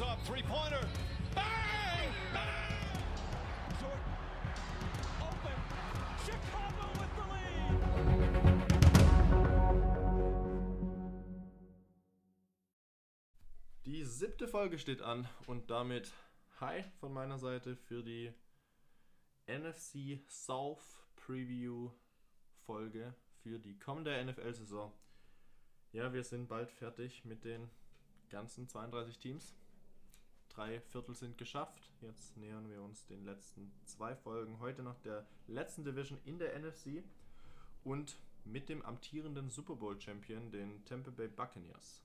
[0.00, 0.86] Up, three pointer.
[1.34, 2.12] Bang!
[2.32, 3.02] Bang!
[3.80, 3.98] Jordan
[5.20, 5.56] open.
[6.24, 7.74] Chicago with the lead.
[13.86, 16.12] Die siebte Folge steht an und damit
[16.60, 18.32] Hi von meiner Seite für die
[19.48, 21.90] NFC South Preview
[22.66, 24.92] Folge für die kommende NFL-Saison.
[25.90, 27.68] Ja, wir sind bald fertig mit den
[28.28, 29.57] ganzen 32 Teams.
[30.58, 31.88] Drei Viertel sind geschafft.
[32.00, 34.58] Jetzt nähern wir uns den letzten zwei Folgen.
[34.58, 37.04] Heute noch der letzten Division in der NFC
[37.84, 42.02] und mit dem amtierenden Super Bowl Champion, den Tampa Bay Buccaneers.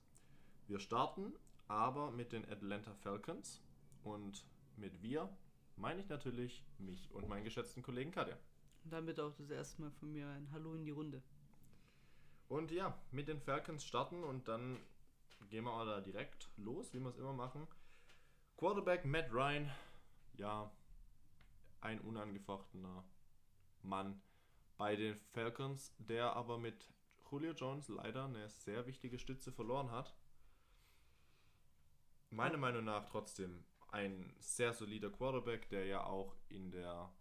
[0.68, 1.32] Wir starten
[1.66, 3.60] aber mit den Atlanta Falcons
[4.04, 4.44] und
[4.76, 5.28] mit wir
[5.74, 8.36] meine ich natürlich mich und meinen geschätzten Kollegen Katja.
[8.84, 11.24] Und damit auch das erste Mal von mir ein Hallo in die Runde.
[12.46, 14.78] Und ja, mit den Falcons starten und dann
[15.50, 17.66] gehen wir mal da direkt los, wie wir es immer machen.
[18.64, 19.70] Quarterback Matt Ryan,
[20.38, 20.72] ja,
[21.82, 23.04] ein unangefochtener
[23.82, 24.22] Mann
[24.78, 26.90] bei den Falcons, der aber mit
[27.30, 30.16] Julio Jones leider eine sehr wichtige Stütze verloren hat.
[32.30, 37.12] Meiner Meinung nach trotzdem ein sehr solider Quarterback, der ja auch in der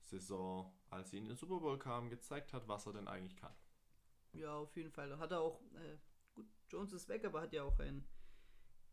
[0.00, 3.54] Saison, als sie in den Super Bowl kam, gezeigt hat, was er denn eigentlich kann.
[4.32, 5.16] Ja, auf jeden Fall.
[5.20, 5.98] Hat er auch, äh,
[6.34, 8.04] gut, Jones ist weg, aber hat ja auch ein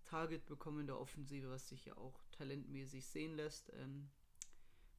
[0.08, 3.72] Target bekommen in der Offensive, was sich ja auch talentmäßig sehen lässt.
[3.74, 4.10] Ähm,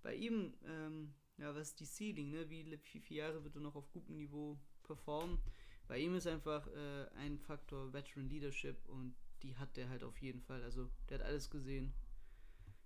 [0.02, 2.48] bei ihm, ähm, ja, was die Ceiling, ne?
[2.50, 5.38] Wie, wie viele Jahre wird er noch auf gutem Niveau performen?
[5.86, 10.18] Bei ihm ist einfach äh, ein Faktor Veteran Leadership und die hat der halt auf
[10.18, 10.62] jeden Fall.
[10.62, 11.94] Also, der hat alles gesehen.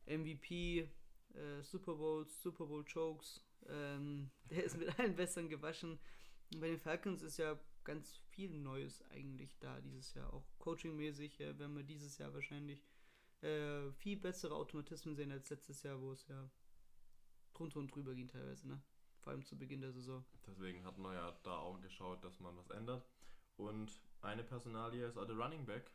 [0.07, 0.89] MVP,
[1.35, 3.45] äh, Super Bowls, Super Bowl Chokes.
[3.69, 5.99] Ähm, der ist mit allen Bessern gewaschen.
[6.53, 10.33] Und bei den Falcons ist ja ganz viel Neues eigentlich da dieses Jahr.
[10.33, 12.85] Auch coachingmäßig äh, werden wir dieses Jahr wahrscheinlich
[13.43, 16.51] äh, viel bessere Automatismen sehen als letztes Jahr, wo es ja
[17.55, 18.81] drunter und drüber ging teilweise, ne?
[19.21, 20.25] Vor allem zu Beginn der Saison.
[20.47, 23.07] Deswegen hat man ja da auch geschaut, dass man was ändert.
[23.57, 25.91] Und eine Personalie ist auch der Running Back,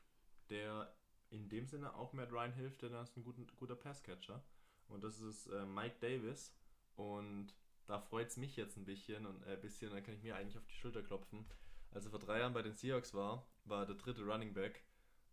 [0.49, 0.93] der
[1.29, 4.41] in dem Sinne auch Matt Ryan hilft, denn er ist ein guter, guter Passcatcher.
[4.87, 6.55] Und das ist äh, Mike Davis.
[6.95, 7.53] Und
[7.85, 10.35] da freut es mich jetzt ein bisschen und ein äh, bisschen, da kann ich mir
[10.35, 11.45] eigentlich auf die Schulter klopfen.
[11.91, 14.83] Als er vor drei Jahren bei den Seahawks war, war er der dritte Running Back.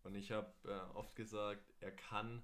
[0.02, 2.42] Und ich habe äh, oft gesagt, er kann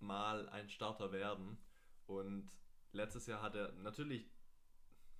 [0.00, 1.58] mal ein Starter werden.
[2.06, 2.50] Und
[2.92, 4.30] letztes Jahr hat er natürlich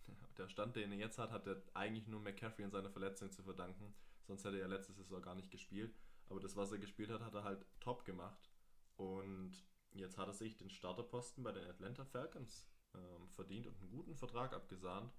[0.38, 3.42] der Stand, den er jetzt hat, hat er eigentlich nur McCaffrey und seiner Verletzung zu
[3.42, 3.94] verdanken.
[4.26, 5.94] Sonst hätte er letzte Saison gar nicht gespielt.
[6.28, 8.50] Aber das, was er gespielt hat, hat er halt top gemacht.
[8.96, 9.52] Und
[9.92, 14.14] jetzt hat er sich den Starterposten bei den Atlanta Falcons ähm, verdient und einen guten
[14.14, 15.12] Vertrag abgesahnt.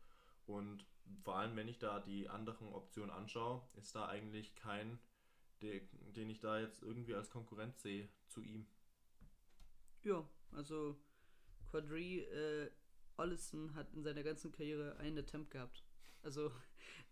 [0.46, 0.86] Und
[1.24, 5.00] vor allem, wenn ich da die anderen Optionen anschaue, ist da eigentlich kein,
[5.62, 8.66] den, ich da jetzt irgendwie als Konkurrent sehe zu ihm.
[10.04, 10.98] Ja, also
[11.70, 12.70] Quadri äh,
[13.18, 15.84] Ollison hat in seiner ganzen Karriere einen Attempt gehabt.
[16.22, 16.52] Also,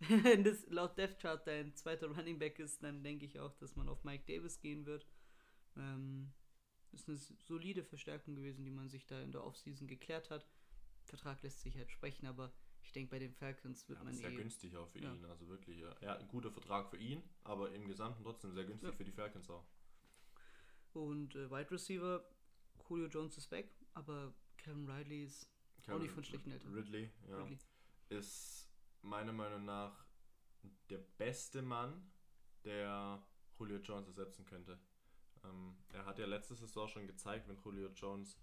[0.00, 3.76] wenn das laut Death Chart dein zweiter Running Back ist, dann denke ich auch, dass
[3.76, 5.06] man auf Mike Davis gehen wird.
[5.76, 6.32] Ähm,
[6.92, 10.46] ist eine solide Verstärkung gewesen, die man sich da in der Offseason geklärt hat.
[11.04, 14.30] Vertrag lässt sich halt sprechen, aber ich denke, bei den Falcons wird Ja, man sehr
[14.30, 14.36] eh.
[14.36, 15.12] günstig auch für Ja.
[15.14, 15.78] ihn, also wirklich.
[15.80, 18.96] Ja, Ja, ein guter Vertrag für ihn, aber im Gesamten trotzdem sehr günstig Ja.
[18.96, 19.64] für die Falcons auch.
[20.92, 22.24] Und äh, Wide Receiver,
[22.88, 25.48] Julio Jones ist weg, aber Kevin Riley ist
[25.88, 26.74] auch nicht von schlechten Eltern.
[26.74, 27.58] Ridley, ja, Ridley.
[28.10, 28.68] ist
[29.02, 30.06] meiner Meinung nach
[30.90, 32.10] der beste Mann,
[32.64, 33.26] der
[33.58, 34.78] Julio Jones ersetzen könnte.
[35.44, 38.38] Ähm, er hat ja letzte Saison schon gezeigt, wenn Julio Jones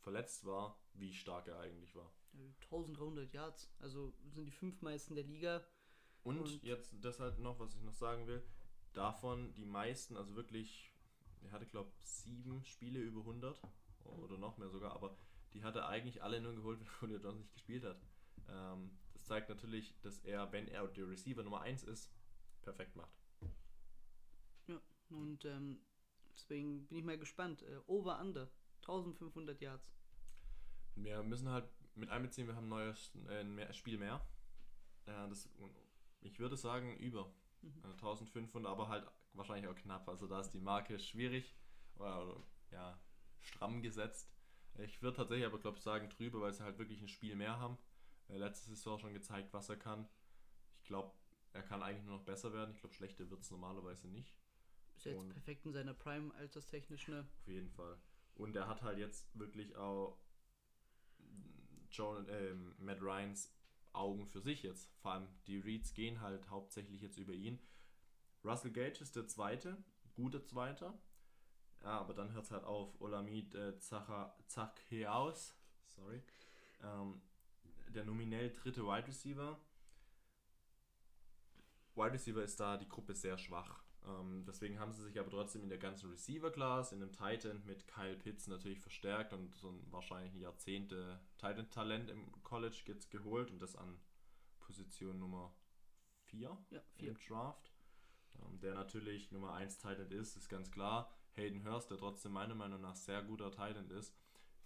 [0.00, 2.12] verletzt war, wie stark er eigentlich war.
[2.34, 5.64] Äh, 1300 Yards, also sind die fünf meisten der Liga.
[6.22, 8.42] Und, Und- jetzt deshalb noch, was ich noch sagen will,
[8.92, 10.92] davon die meisten, also wirklich,
[11.42, 13.60] er hatte glaube sieben Spiele über 100
[14.04, 15.16] oder noch mehr sogar, aber
[15.52, 18.00] die hat er eigentlich alle nur geholt, wenn Julio Jones nicht gespielt hat.
[18.48, 22.10] Ähm, das zeigt natürlich, dass er, wenn er der Receiver Nummer 1 ist,
[22.62, 23.12] perfekt macht.
[24.66, 24.80] Ja,
[25.10, 25.80] und ähm,
[26.34, 27.62] deswegen bin ich mal gespannt.
[27.62, 28.50] Äh, over under
[28.80, 29.94] 1500 Yards.
[30.96, 34.26] Wir müssen halt mit einbeziehen, wir haben ein neues äh, mehr, Spiel mehr.
[35.06, 35.48] Äh, das,
[36.20, 37.32] ich würde sagen über
[37.62, 40.08] äh, 1500, aber halt wahrscheinlich auch knapp.
[40.08, 41.54] Also da ist die Marke schwierig
[41.96, 42.98] oder, ja,
[43.40, 44.30] stramm gesetzt.
[44.78, 47.78] Ich würde tatsächlich aber glaube sagen drüber, weil sie halt wirklich ein Spiel mehr haben.
[48.28, 50.08] Äh, letzte Saison schon gezeigt, was er kann.
[50.80, 51.12] Ich glaube,
[51.52, 52.72] er kann eigentlich nur noch besser werden.
[52.74, 54.34] Ich glaube, schlechter wird es normalerweise nicht.
[54.96, 57.26] Ist jetzt perfekt in seiner Prime alterstechnisch, ne?
[57.40, 57.98] Auf jeden Fall.
[58.34, 60.18] Und er hat halt jetzt wirklich auch
[61.94, 63.52] John, ähm, Matt Ryans
[63.92, 64.90] Augen für sich jetzt.
[65.00, 67.60] Vor allem die Reads gehen halt hauptsächlich jetzt über ihn.
[68.44, 69.76] Russell Gage ist der zweite,
[70.14, 70.98] guter Zweiter.
[71.82, 73.00] Ja, aber dann hört es halt auf.
[73.00, 75.54] Olamid äh, Zaccheaus,
[75.86, 76.22] sorry,
[76.82, 77.22] ähm,
[77.88, 79.60] der nominell dritte Wide Receiver.
[81.94, 83.83] Wide Receiver ist da die Gruppe sehr schwach.
[84.06, 87.86] Ähm, deswegen haben sie sich aber trotzdem in der ganzen Receiver-Class, in dem Titan mit
[87.86, 93.50] Kyle Pitts natürlich verstärkt und so ein wahrscheinlich ein Jahrzehnte Titan-Talent im College jetzt geholt
[93.50, 93.98] und das an
[94.60, 95.54] Position Nummer
[96.26, 97.10] 4 Ja, vier.
[97.10, 97.72] im Draft.
[98.36, 101.10] Ähm, der natürlich Nummer 1 Titan ist, ist ganz klar.
[101.36, 104.14] Hayden Hurst, der trotzdem meiner Meinung nach sehr guter Titan ist,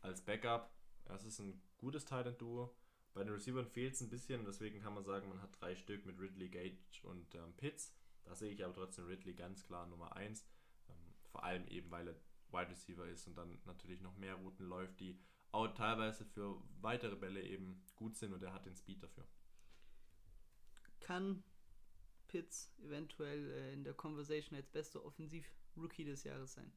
[0.01, 0.71] als Backup.
[1.07, 2.75] Es ist ein gutes Titan-Duo.
[3.15, 6.05] Bei den Receivern fehlt es ein bisschen, deswegen kann man sagen, man hat drei Stück
[6.07, 7.95] mit Ridley, Gage und ähm, Pitts.
[8.29, 10.47] Da sehe ich aber trotzdem Ridley ganz klar Nummer 1.
[10.91, 12.17] Ähm, vor allem eben, weil er
[12.51, 15.19] Wide Receiver ist und dann natürlich noch mehr Routen läuft, die
[15.51, 19.27] auch teilweise für weitere Bälle eben gut sind und er hat den Speed dafür.
[21.01, 21.43] Kann
[22.27, 26.71] Pitts eventuell äh, in der Conversation als bester Offensiv-Rookie des Jahres sein?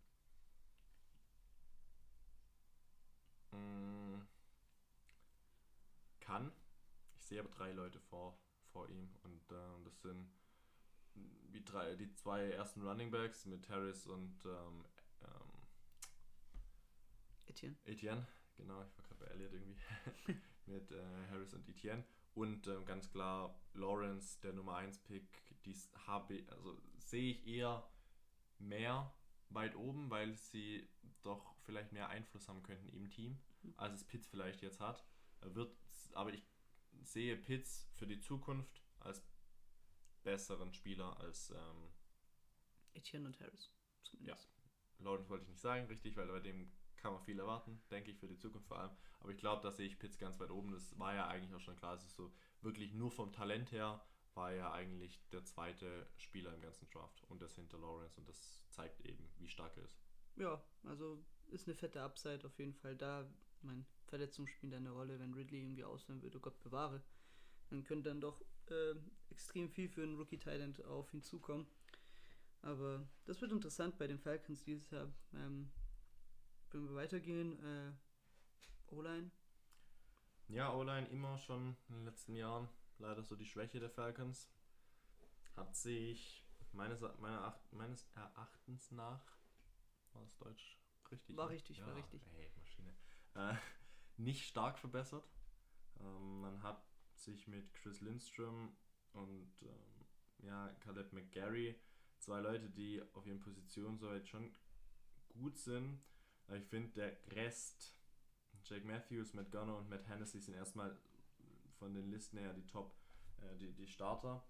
[3.51, 4.21] Mm,
[6.21, 6.54] Kann.
[7.18, 8.39] Ich sehe aber drei Leute vor,
[8.71, 10.31] vor ihm und äh, das sind
[11.51, 14.86] die, drei, die zwei ersten Running Backs mit Harris und ähm,
[15.21, 15.51] ähm,
[17.48, 17.77] Etienne.
[17.86, 18.27] Etienne.
[18.57, 19.77] Genau, ich war gerade bei Elliott irgendwie.
[20.65, 22.03] mit äh, Harris und Etienne.
[22.33, 27.88] Und ähm, ganz klar Lawrence, der Nummer 1 Pick, dies habe also sehe ich eher
[28.59, 29.13] mehr
[29.50, 30.88] weit oben, weil sie
[31.24, 33.38] doch vielleicht mehr Einfluss haben könnten im Team,
[33.77, 35.06] als es Pitts vielleicht jetzt hat.
[35.42, 35.75] Er wird,
[36.13, 36.44] aber ich
[37.01, 39.21] sehe Pitts für die Zukunft als
[40.23, 41.89] besseren Spieler als ähm,
[42.94, 43.71] Etienne und Harris.
[44.03, 44.50] Zumindest.
[45.00, 48.18] Lawrence wollte ich nicht sagen, richtig, weil bei dem kann man viel erwarten, denke ich,
[48.18, 48.91] für die Zukunft vor allem.
[49.19, 50.71] Aber ich glaube, da sehe ich Pitts ganz weit oben.
[50.71, 51.95] Das war ja eigentlich auch schon klar.
[51.95, 52.31] Es ist so
[52.62, 54.03] wirklich nur vom Talent her
[54.33, 58.63] war er eigentlich der zweite Spieler im ganzen Draft und das hinter Lawrence und das
[58.69, 60.00] zeigt eben, wie stark er ist.
[60.38, 63.29] Ja, also ist eine fette Upside auf jeden Fall da.
[63.62, 67.03] Mein Verletzung spielt eine Rolle, wenn Ridley irgendwie ausfallen würde, Gott bewahre.
[67.69, 68.41] Dann könnte dann doch
[68.71, 68.95] äh,
[69.29, 71.68] extrem viel für einen Rookie Talent auf ihn zukommen.
[72.62, 75.12] Aber das wird interessant bei den Falcons dieses Jahr.
[75.33, 75.71] Ähm,
[76.71, 77.91] wenn wir weitergehen, äh,
[78.94, 79.31] O-Line,
[80.47, 82.68] Ja, O-Line immer schon in den letzten Jahren
[83.00, 84.50] leider so die Schwäche der Falcons.
[85.56, 89.23] Hat sich meines, meiner, meines Erachtens nach,
[90.13, 90.77] war das Deutsch
[91.09, 91.35] richtig?
[91.38, 91.53] War ne?
[91.53, 92.21] richtig, war richtig.
[92.38, 92.95] Ey, Maschine.
[93.35, 93.56] Äh,
[94.18, 95.27] nicht stark verbessert.
[96.00, 96.91] Ähm, man hat
[97.23, 98.75] sich mit Chris Lindstrom
[99.13, 100.06] und ähm,
[100.39, 101.75] ja, Caleb McGarry,
[102.18, 104.51] zwei Leute, die auf ihren Positionen soweit schon
[105.29, 106.01] gut sind.
[106.47, 107.95] Aber ich finde, der Rest,
[108.63, 110.97] Jake Matthews, Matt Gunner und Matt Hennessy sind erstmal
[111.79, 112.95] von den Listen her die Top,
[113.38, 114.44] äh, die, die Starter.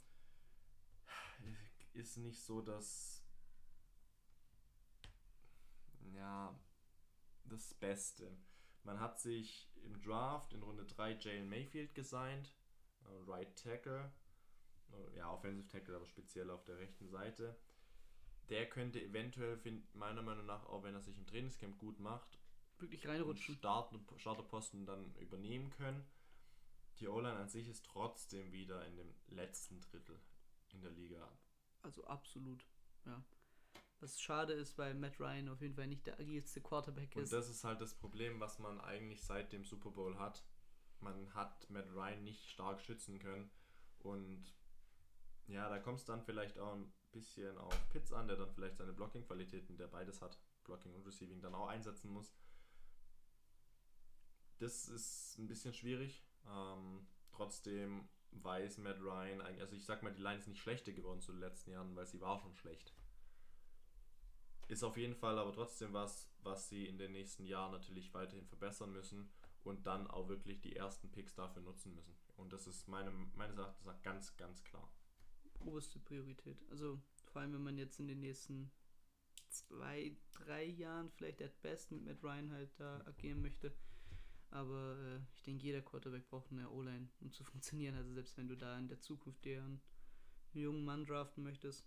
[1.93, 3.21] Ist nicht so, dass
[6.13, 6.57] ja
[7.45, 8.37] das Beste.
[8.83, 12.53] Man hat sich im Draft in Runde 3 Jalen Mayfield gesigned,
[13.27, 14.11] Right Tackle,
[14.91, 17.55] äh, ja, Offensive Tackle, aber speziell auf der rechten Seite.
[18.49, 22.39] Der könnte eventuell, find, meiner Meinung nach, auch wenn er sich im Trainingscamp gut macht,
[22.79, 23.55] wirklich reinrutschen.
[23.55, 26.03] Start, Starterposten dann übernehmen können.
[26.99, 30.19] Die O-Line an sich ist trotzdem wieder in dem letzten Drittel
[30.73, 31.27] in der Liga.
[31.81, 32.65] Also absolut,
[33.05, 33.23] ja.
[33.99, 37.33] Was schade ist, weil Matt Ryan auf jeden Fall nicht der agilste Quarterback Und ist.
[37.33, 40.43] das ist halt das Problem, was man eigentlich seit dem Super Bowl hat.
[41.01, 43.51] Man hat Matt Ryan nicht stark schützen können.
[43.99, 44.55] Und
[45.47, 48.77] ja, da kommt es dann vielleicht auch ein bisschen auf Pitts an, der dann vielleicht
[48.77, 52.33] seine Blocking-Qualitäten, der beides hat, Blocking und Receiving, dann auch einsetzen muss.
[54.59, 56.23] Das ist ein bisschen schwierig.
[56.47, 60.93] Ähm, trotzdem weiß Matt Ryan eigentlich, also ich sag mal, die Line ist nicht schlechter
[60.93, 62.93] geworden zu den letzten Jahren, weil sie war schon schlecht.
[64.67, 68.45] Ist auf jeden Fall aber trotzdem was, was sie in den nächsten Jahren natürlich weiterhin
[68.45, 69.29] verbessern müssen
[69.63, 72.15] und dann auch wirklich die ersten Picks dafür nutzen müssen.
[72.35, 74.91] Und das ist meine, meines Erachtens ganz, ganz klar.
[75.59, 76.57] oberste Priorität.
[76.69, 76.99] Also
[77.31, 78.71] vor allem, wenn man jetzt in den nächsten
[79.49, 83.75] zwei, drei Jahren vielleicht at best mit Matt Ryan halt da agieren möchte.
[84.49, 87.95] Aber äh, ich denke, jeder Quarterback braucht eine O-Line, um zu funktionieren.
[87.95, 89.81] Also selbst wenn du da in der Zukunft dir einen
[90.53, 91.85] jungen Mann draften möchtest,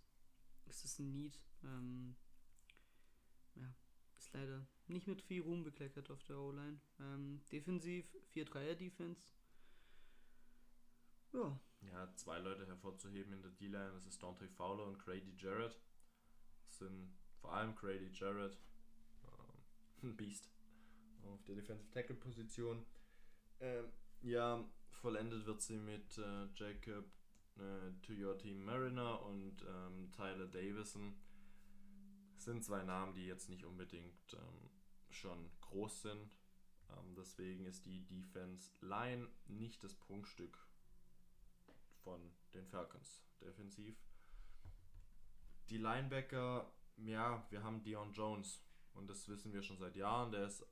[0.65, 1.39] ist es ein Need.
[1.63, 2.15] Ähm,
[3.55, 3.73] ja,
[4.17, 6.79] ist leider nicht mit viel Ruhm bekleckert auf der O-Line.
[6.99, 9.21] Ähm, defensiv 4-3er-Defense.
[11.33, 11.59] Ja,
[11.91, 15.79] Ja, zwei Leute hervorzuheben in der D-Line, das ist Dante Fowler und Grady Jarrett.
[16.63, 18.57] Das sind vor allem Grady Jarrett,
[19.23, 19.63] ähm,
[20.09, 20.49] ein Beast
[21.23, 22.85] auf der Defensive Tackle Position.
[23.59, 23.85] Ähm,
[24.21, 27.05] ja, vollendet wird sie mit äh, Jacob
[27.57, 31.15] äh, To Your Team Mariner und ähm, Tyler Davison.
[32.37, 34.69] sind zwei Namen, die jetzt nicht unbedingt ähm,
[35.15, 36.37] schon groß sind.
[36.89, 40.57] Ähm, deswegen ist die Defense Line nicht das Prunkstück
[42.03, 43.97] von den Falcons defensiv.
[45.69, 50.31] Die Linebacker, ja, wir haben Dion Jones und das wissen wir schon seit Jahren.
[50.31, 50.65] Der ist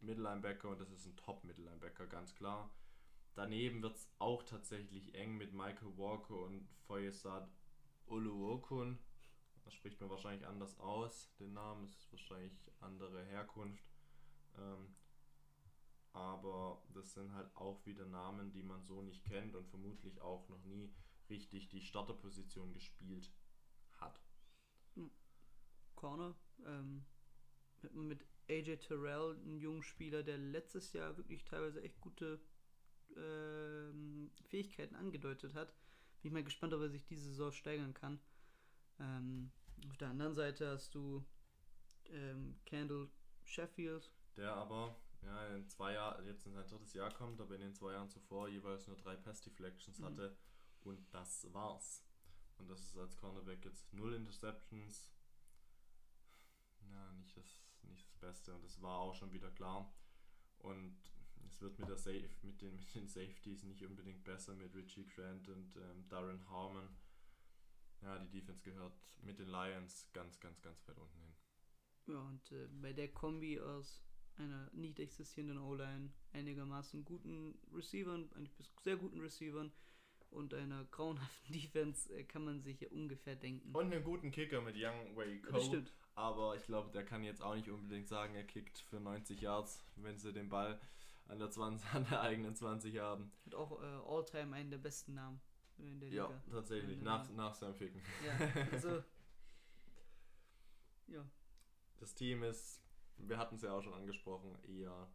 [0.00, 2.70] Mittellinebacker und das ist ein Top-Mittellinebacker, ganz klar.
[3.34, 7.50] Daneben wird es auch tatsächlich eng mit Michael Walker und Foyesad
[8.06, 8.98] Oluokun.
[9.64, 11.32] Das spricht man wahrscheinlich anders aus.
[11.38, 13.84] Den Namen ist wahrscheinlich andere Herkunft.
[14.58, 14.94] Ähm,
[16.12, 20.48] aber das sind halt auch wieder Namen, die man so nicht kennt und vermutlich auch
[20.48, 20.92] noch nie
[21.30, 23.30] richtig die Starterposition gespielt
[23.98, 24.20] hat.
[26.02, 26.34] Corner.
[26.66, 27.04] Ähm,
[27.92, 32.40] mit, AJ Terrell, ein junger Spieler, der letztes Jahr wirklich teilweise echt gute
[33.16, 35.68] ähm, Fähigkeiten angedeutet hat.
[36.20, 38.20] Bin ich mal gespannt, ob er sich diese Saison steigern kann.
[39.02, 39.50] Ähm,
[39.88, 41.24] auf der anderen Seite hast du
[42.06, 43.10] ähm, Kendall
[43.44, 44.10] Sheffield.
[44.36, 47.74] Der aber ja, in zwei Jahren, jetzt in sein drittes Jahr kommt, aber in den
[47.74, 50.04] zwei Jahren zuvor jeweils nur drei Pass Deflections Mhm.
[50.04, 50.36] hatte
[50.82, 52.04] und das war's.
[52.58, 55.10] Und das ist als Cornerback jetzt null Interceptions.
[56.90, 59.92] Ja, nicht das, nicht das Beste und das war auch schon wieder klar.
[60.58, 60.96] Und
[61.48, 65.06] es wird mit, der Safe, mit, den, mit den Safeties nicht unbedingt besser mit Richie
[65.06, 66.88] Grant und ähm, Darren Harmon.
[68.02, 68.92] Ja, die Defense gehört
[69.22, 71.34] mit den Lions ganz, ganz, ganz weit unten hin.
[72.06, 74.02] Ja, und äh, bei der Kombi aus
[74.36, 79.72] einer nicht existierenden O-Line, einigermaßen guten Receivern, eigentlich bis sehr guten Receivern
[80.30, 83.74] und einer grauenhaften Defense äh, kann man sich ja ungefähr denken.
[83.74, 85.52] Und einen guten Kicker mit Young Ja, Ko.
[85.52, 85.92] das stimmt.
[86.14, 89.84] Aber ich glaube, der kann jetzt auch nicht unbedingt sagen, er kickt für 90 Yards,
[89.96, 90.80] wenn sie den Ball
[91.28, 93.30] an der, 20, an der eigenen 20 haben.
[93.46, 95.40] Hat auch äh, All-Time einen der besten Namen
[95.88, 96.42] in der Ja, Liga.
[96.50, 97.34] tatsächlich, Ja, nach, ja.
[97.34, 98.00] nach seinem Ficken.
[98.24, 99.02] Ja, also.
[101.08, 101.24] ja.
[101.98, 102.82] Das Team ist,
[103.16, 105.08] wir hatten es ja auch schon angesprochen, eher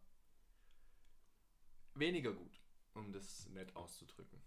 [1.94, 2.60] weniger gut,
[2.94, 4.40] um das nett auszudrücken.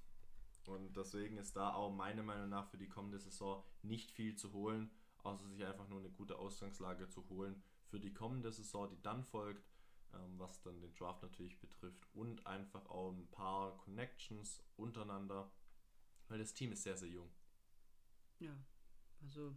[0.68, 4.54] Und deswegen ist da auch meiner Meinung nach für die kommende Saison nicht viel zu
[4.54, 4.92] holen,
[5.24, 9.24] außer sich einfach nur eine gute Ausgangslage zu holen für die kommende Saison, die dann
[9.24, 9.68] folgt,
[10.14, 15.52] ähm, was dann den Draft natürlich betrifft und einfach auch ein paar Connections untereinander,
[16.32, 17.30] weil das Team ist sehr, sehr jung.
[18.40, 18.58] Ja.
[19.22, 19.56] Also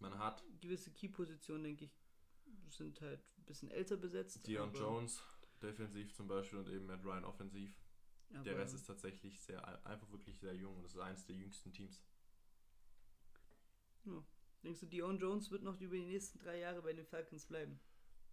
[0.00, 1.96] Man hat gewisse Key-Positionen, denke ich,
[2.68, 4.46] sind halt ein bisschen älter besetzt.
[4.46, 5.22] Dion Jones
[5.62, 7.74] defensiv zum Beispiel und eben Matt Ryan offensiv.
[8.44, 11.72] Der Rest ist tatsächlich sehr, einfach wirklich sehr jung und es ist eines der jüngsten
[11.72, 12.00] Teams.
[14.62, 17.80] Denkst du, Dion Jones wird noch über die nächsten drei Jahre bei den Falcons bleiben?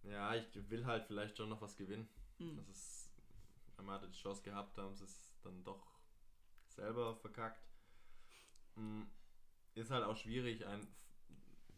[0.02, 2.08] Ja, ich will halt vielleicht schon noch was gewinnen.
[2.38, 2.56] Hm.
[2.56, 3.10] Das ist,
[3.76, 5.97] man hatte die Chance gehabt, haben sie es dann doch
[6.78, 7.62] selber verkackt.
[8.76, 9.06] Hm,
[9.74, 10.88] Ist halt auch schwierig, einen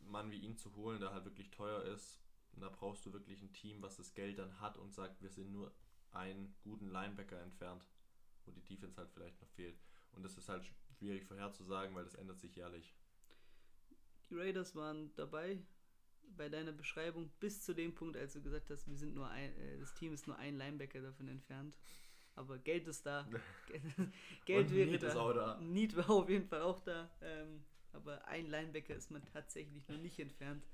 [0.06, 2.20] Mann wie ihn zu holen, der halt wirklich teuer ist.
[2.52, 5.52] Da brauchst du wirklich ein Team, was das Geld dann hat und sagt, wir sind
[5.52, 5.72] nur
[6.12, 7.86] einen guten Linebacker entfernt,
[8.44, 9.78] wo die Defense halt vielleicht noch fehlt.
[10.12, 10.64] Und das ist halt
[10.98, 12.94] schwierig vorherzusagen, weil das ändert sich jährlich.
[14.30, 15.62] Die Raiders waren dabei
[16.36, 19.54] bei deiner Beschreibung bis zu dem Punkt, als du gesagt hast, wir sind nur ein,
[19.58, 21.76] äh, das Team ist nur ein Linebacker davon entfernt.
[22.34, 23.28] Aber Geld ist da.
[24.46, 25.08] Geld wäre Need da.
[25.08, 25.60] ist auch da.
[25.60, 27.10] Need war auf jeden Fall auch da.
[27.20, 30.64] Ähm, aber ein Linebacker ist man tatsächlich noch nicht entfernt.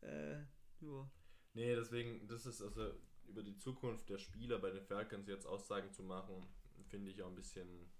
[0.00, 0.38] Äh,
[0.80, 1.10] ja.
[1.52, 2.92] Nee, deswegen, das ist also
[3.28, 6.46] über die Zukunft der Spieler bei den Falcons jetzt Aussagen zu machen,
[6.88, 7.90] finde ich auch ein bisschen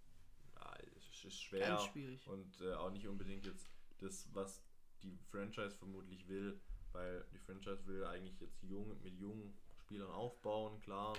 [0.54, 0.75] ja,
[1.25, 2.26] ist schwer Ganz schwierig.
[2.28, 4.62] und äh, auch nicht unbedingt jetzt das, was
[5.02, 6.61] die Franchise vermutlich will,
[6.92, 11.16] weil die Franchise will eigentlich jetzt jung mit jungen Spielern aufbauen, klar,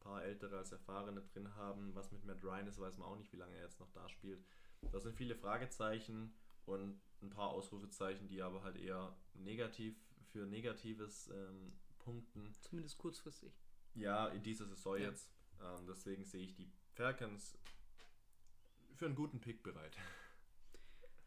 [0.00, 1.94] paar ältere als erfahrene drin haben.
[1.94, 4.08] Was mit Matt Ryan ist, weiß man auch nicht, wie lange er jetzt noch da
[4.08, 4.44] spielt.
[4.92, 6.34] Da sind viele Fragezeichen
[6.66, 9.96] und ein paar Ausrufezeichen, die aber halt eher negativ
[10.32, 12.52] für negatives ähm, Punkten.
[12.62, 13.52] Zumindest kurzfristig.
[13.94, 15.10] Ja, in dieser Saison Ja.
[15.10, 15.30] jetzt.
[15.60, 17.58] Ähm, deswegen sehe ich die Falcons
[18.96, 19.96] für einen guten Pick bereit.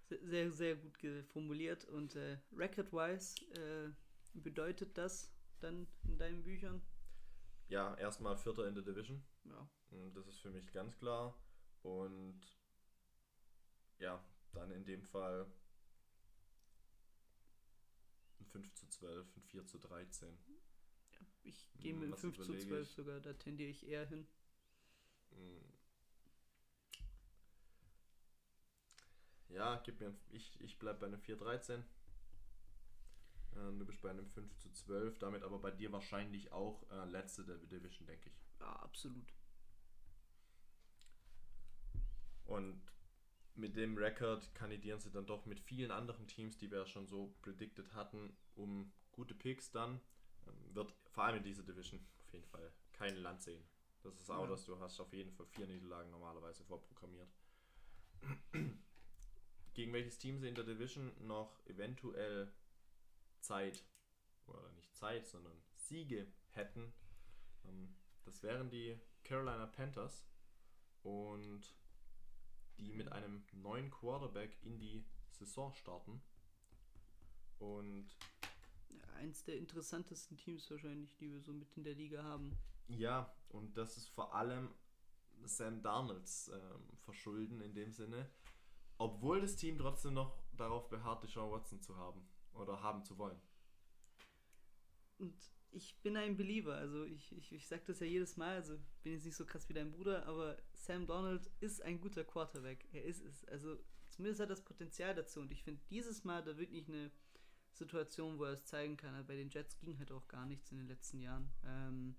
[0.09, 1.85] Se- Sehr, sehr gut formuliert.
[1.85, 3.91] Und äh, record-wise äh,
[4.33, 6.81] bedeutet das dann in deinen Büchern?
[7.73, 9.23] Ja, erstmal Vierter in der Division.
[9.45, 9.67] Ja.
[9.89, 11.35] Und Das ist für mich ganz klar.
[11.81, 12.39] Und
[13.99, 15.47] ja, dann in dem Fall
[18.39, 20.37] ein 5 zu 12, ein 4 zu 13.
[21.43, 22.95] Ich gehe Hm, mit was 5 zu überlege 12 ich?
[22.95, 24.27] sogar, da tendiere ich eher hin.
[25.31, 25.73] Mm.
[29.47, 31.83] Ja, gib mir ein, ich, ich bleib bei einem 4-13.
[33.55, 37.05] Ähm, du bist bei einem 5 zu 12, damit aber bei dir wahrscheinlich auch äh,
[37.05, 38.35] letzte der Division, denke ich.
[38.59, 39.31] Ja, absolut.
[42.45, 42.81] Und
[43.55, 47.07] mit dem Rekord kandidieren sie dann doch mit vielen anderen Teams, die wir ja schon
[47.07, 49.99] so predicted hatten, um gute Picks dann.
[50.47, 53.63] Ähm, wird vor allem in dieser Division auf jeden Fall kein Land sehen.
[54.01, 54.49] Das ist auch, Ja.
[54.49, 57.29] dass du hast auf jeden Fall vier Niederlagen normalerweise vorprogrammiert.
[59.73, 62.51] Gegen welches Team sie in der Division noch eventuell
[63.43, 63.83] Zeit,
[64.47, 66.93] oder nicht Zeit, sondern Siege hätten,
[67.65, 70.25] ähm, das wären die Carolina Panthers.
[71.03, 71.75] Und
[72.77, 76.21] die mit einem neuen Quarterback in die Saison starten.
[77.59, 78.07] Und
[79.15, 82.57] eins der interessantesten Teams wahrscheinlich, die wir so mit in der Liga haben.
[82.87, 84.73] ja, und das ist vor allem
[85.43, 88.29] Sam Darnolds ähm, Verschulden in dem Sinne,
[88.97, 93.39] obwohl das Team trotzdem noch darauf beharrt, Sean Watson zu haben oder haben zu wollen.
[95.17, 95.33] Und
[95.71, 99.13] ich bin ein Believer, also ich, ich, ich sag das ja jedes Mal, also bin
[99.13, 102.87] jetzt nicht so krass wie dein Bruder, aber Sam Donald ist ein guter Quarterback.
[102.91, 103.45] Er ist es.
[103.45, 103.77] Also
[104.09, 105.39] zumindest hat er das Potenzial dazu.
[105.39, 107.11] Und ich finde dieses Mal da wirklich eine
[107.71, 109.25] Situation, wo er es zeigen kann.
[109.25, 111.49] Bei den Jets ging halt auch gar nichts in den letzten Jahren.
[111.65, 112.15] Ähm,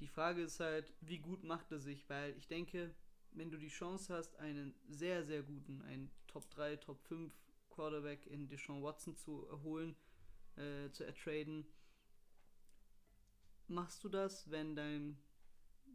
[0.00, 2.08] die Frage ist halt, wie gut macht er sich?
[2.08, 2.92] Weil ich denke,
[3.30, 7.32] wenn du die Chance hast, einen sehr, sehr guten, einen Top 3, Top 5
[7.72, 9.96] Quarterback in Deshaun Watson zu erholen,
[10.56, 11.66] äh, zu ertraden,
[13.68, 15.18] machst du das, wenn dein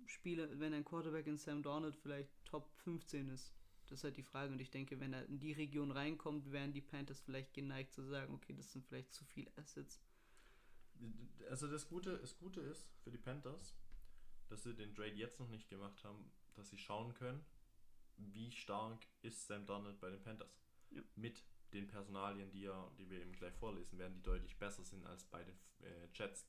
[0.06, 3.54] Spieler, wenn dein Quarterback in Sam Darnold vielleicht Top 15 ist?
[3.88, 4.52] Das ist halt die Frage.
[4.52, 8.04] Und ich denke, wenn er in die Region reinkommt, wären die Panthers vielleicht geneigt zu
[8.04, 10.02] sagen, okay, das sind vielleicht zu viele Assets.
[11.50, 13.76] Also das Gute, das Gute ist für die Panthers,
[14.50, 17.46] dass sie den Trade jetzt noch nicht gemacht haben, dass sie schauen können,
[18.18, 20.60] wie stark ist Sam Darnold bei den Panthers.
[20.90, 21.02] Ja.
[21.16, 25.06] Mit den Personalien, die, ja, die wir eben gleich vorlesen werden, die deutlich besser sind
[25.06, 26.48] als bei den äh, Jets.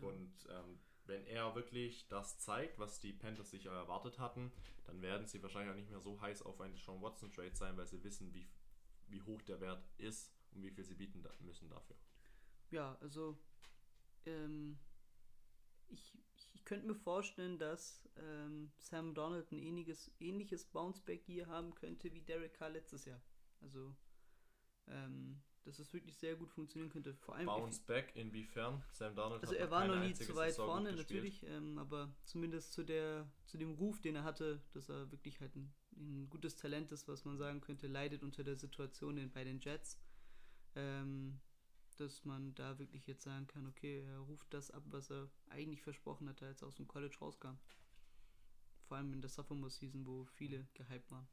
[0.00, 4.52] Und ähm, wenn er wirklich das zeigt, was die Panthers sich erwartet hatten,
[4.86, 7.76] dann werden sie wahrscheinlich auch nicht mehr so heiß auf einen Sean Watson Trade sein,
[7.76, 8.48] weil sie wissen, wie,
[9.08, 11.96] wie hoch der Wert ist und wie viel sie bieten da müssen dafür.
[12.70, 13.38] ja, also
[14.26, 14.78] ähm,
[15.88, 16.16] ich,
[16.54, 22.12] ich könnte mir vorstellen, dass ähm, Sam Donald ein ähnliches, ähnliches Bounceback hier haben könnte
[22.12, 23.20] wie Derek Carr letztes Jahr.
[23.62, 23.94] Also
[24.90, 27.14] ähm, dass es wirklich sehr gut funktionieren könnte.
[27.14, 28.82] Vor allem Bounce back, inwiefern?
[28.92, 32.72] Sam Darnold Also er war noch nie zu weit Saison vorne, natürlich, ähm, aber zumindest
[32.72, 36.56] zu der, zu dem Ruf, den er hatte, dass er wirklich halt ein, ein gutes
[36.56, 39.98] Talent ist, was man sagen könnte, leidet unter der Situation in, bei den Jets.
[40.74, 41.40] Ähm,
[41.96, 45.82] dass man da wirklich jetzt sagen kann, okay, er ruft das ab, was er eigentlich
[45.82, 47.58] versprochen hatte, als er aus dem College rauskam.
[48.88, 51.28] Vor allem in der Sophomore-Season, wo viele gehypt waren.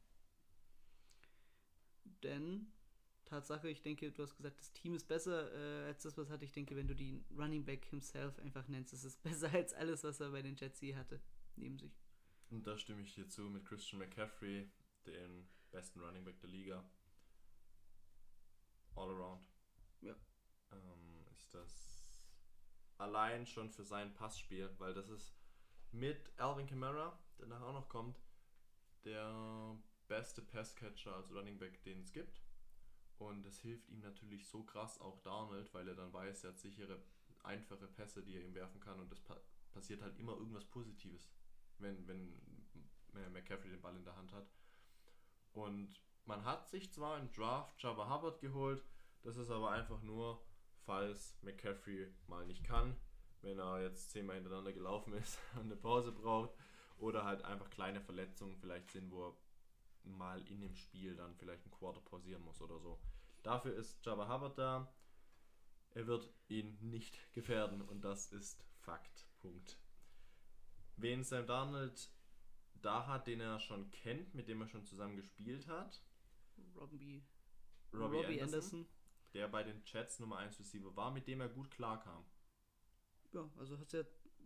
[2.22, 2.70] Denn
[3.28, 6.44] Tatsache, ich denke, du hast gesagt, das Team ist besser äh, als das, was hatte.
[6.44, 10.04] Ich denke, wenn du den Running Back himself einfach nennst, ist es besser als alles,
[10.04, 11.20] was er bei den Jets je hatte,
[11.56, 11.92] neben sich.
[12.50, 14.70] Und da stimme ich dir zu mit Christian McCaffrey,
[15.06, 16.84] den besten Running Back der Liga.
[18.96, 19.46] All around.
[20.00, 20.14] Ja.
[20.72, 22.18] Ähm, ist das
[22.96, 25.34] allein schon für sein Passspiel, weil das ist
[25.92, 28.18] mit Alvin Kamara, der nachher auch noch kommt,
[29.04, 32.40] der beste Passcatcher als Running Back, den es gibt.
[33.18, 36.58] Und es hilft ihm natürlich so krass, auch Darnold, weil er dann weiß, er hat
[36.58, 37.02] sichere,
[37.42, 39.36] einfache Pässe, die er ihm werfen kann und es pa
[39.72, 41.30] passiert halt immer irgendwas Positives,
[41.78, 42.32] wenn, wenn
[43.32, 44.48] McCaffrey den Ball in der Hand hat.
[45.52, 48.82] Und man hat sich zwar im Draft Jabba Hubbard geholt,
[49.22, 50.42] das ist aber einfach nur,
[50.84, 52.96] falls McCaffrey mal nicht kann,
[53.42, 56.54] wenn er jetzt zehnmal hintereinander gelaufen ist und eine Pause braucht
[56.98, 59.36] oder halt einfach kleine Verletzungen vielleicht sind, wo er
[60.04, 62.98] mal in dem Spiel dann vielleicht ein Quarter pausieren muss oder so.
[63.42, 64.92] Dafür ist Jabba Hubbard da.
[65.94, 69.26] Er wird ihn nicht gefährden und das ist Fakt.
[69.40, 69.78] Punkt.
[70.96, 72.10] Wen Sam Darnold
[72.82, 76.02] da hat, den er schon kennt, mit dem er schon zusammen gespielt hat,
[76.76, 77.22] Robbie,
[77.92, 78.86] Robbie, Robbie Anderson, Anderson.
[79.34, 82.24] der bei den Jets Nummer 1 Receiver war, mit dem er gut klarkam.
[83.32, 84.02] Ja, also hat ja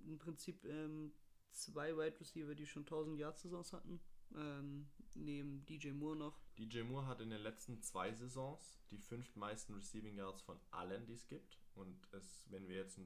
[0.07, 1.13] im Prinzip ähm,
[1.51, 4.01] zwei Wide Receiver, die schon 1000 Yards Saisons hatten.
[4.37, 6.41] Ähm, neben DJ Moore noch.
[6.59, 11.07] DJ Moore hat in den letzten zwei Saisons die fünf meisten Receiving Yards von allen,
[11.07, 11.59] die es gibt.
[11.75, 12.99] Und es, wenn wir jetzt,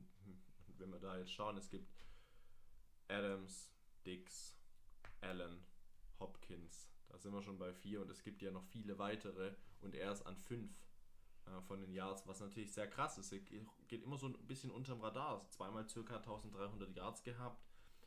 [0.78, 1.92] wenn wir da jetzt schauen, es gibt
[3.08, 3.70] Adams,
[4.04, 4.56] Dix,
[5.20, 5.64] Allen,
[6.18, 6.88] Hopkins.
[7.08, 10.12] Da sind wir schon bei vier und es gibt ja noch viele weitere und er
[10.12, 10.70] ist an fünf
[11.46, 13.32] äh, von den Yards, was natürlich sehr krass ist.
[13.32, 15.48] Er ge- geht immer so ein bisschen unterm Radar.
[15.50, 17.64] Zweimal circa 1300 Yards gehabt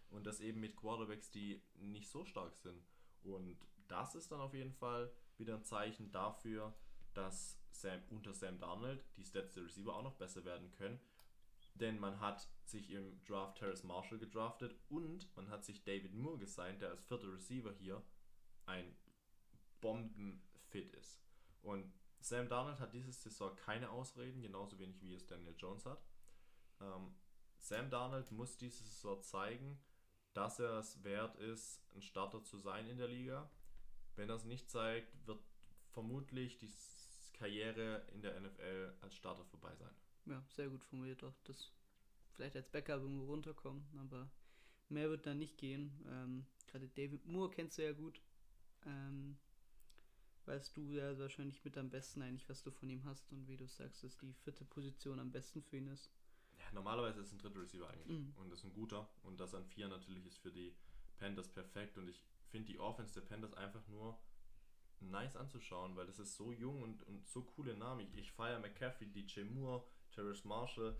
[0.10, 2.84] und das eben mit Quarterbacks, die nicht so stark sind.
[3.24, 6.74] Und das ist dann auf jeden Fall wieder ein Zeichen dafür,
[7.14, 11.00] dass Sam, unter Sam Darnold die Stats der Receiver auch noch besser werden können.
[11.76, 16.38] Denn man hat sich im Draft Terrace Marshall gedraftet und man hat sich David Moore
[16.38, 18.04] gesigned, der als vierter Receiver hier
[18.66, 18.96] ein
[19.80, 21.22] bombenfit ist.
[21.62, 26.04] Und Sam Darnold hat diese Saison keine Ausreden, genauso wenig wie es Daniel Jones hat.
[26.82, 27.14] Ähm,
[27.58, 29.80] Sam Darnold muss diese Saison zeigen,
[30.34, 33.50] dass er es wert ist, ein Starter zu sein in der Liga.
[34.16, 35.40] Wenn er es nicht zeigt, wird
[35.92, 36.72] vermutlich die
[37.34, 39.94] Karriere in der NFL als Starter vorbei sein.
[40.26, 41.34] Ja, sehr gut formuliert auch.
[41.46, 41.72] Das
[42.34, 44.30] vielleicht als Backup irgendwo runterkommen, aber
[44.90, 45.92] mehr wird da nicht gehen.
[46.08, 48.22] Ähm, Gerade David Moore kennst du ja gut.
[48.86, 49.38] Ähm,
[50.46, 53.58] weißt du ja wahrscheinlich mit am besten eigentlich, was du von ihm hast und wie
[53.58, 56.10] du sagst, dass die vierte Position am besten für ihn ist.
[56.60, 58.34] Ja, normalerweise ist es ein dritter Receiver eigentlich Mhm.
[58.38, 60.76] und das ist ein guter und das an vier natürlich ist für die
[61.18, 64.20] Panthers perfekt und ich finde die Offense der Panthers einfach nur
[65.02, 68.02] nice anzuschauen, weil das ist so jung und, und so coole Namen.
[68.02, 70.98] Ich, ich feiere McCaffrey, DJ Moore, Terrace Marshall.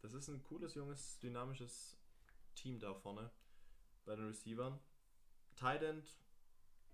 [0.00, 1.98] Das ist ein cooles, junges, dynamisches
[2.54, 3.30] Team da vorne
[4.06, 4.80] bei den Receivern.
[5.56, 6.08] Tight End,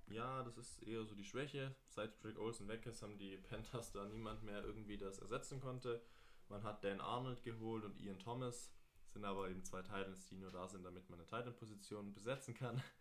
[0.08, 1.74] ja, das ist eher so die Schwäche.
[1.88, 6.02] Seit Drake Olsen weg ist, haben die Panthers da niemand mehr irgendwie das ersetzen konnte.
[6.48, 8.72] Man hat Dan Arnold geholt und Ian Thomas,
[9.08, 12.82] sind aber eben zwei Titans, die nur da sind, damit man eine Titan-Position besetzen kann.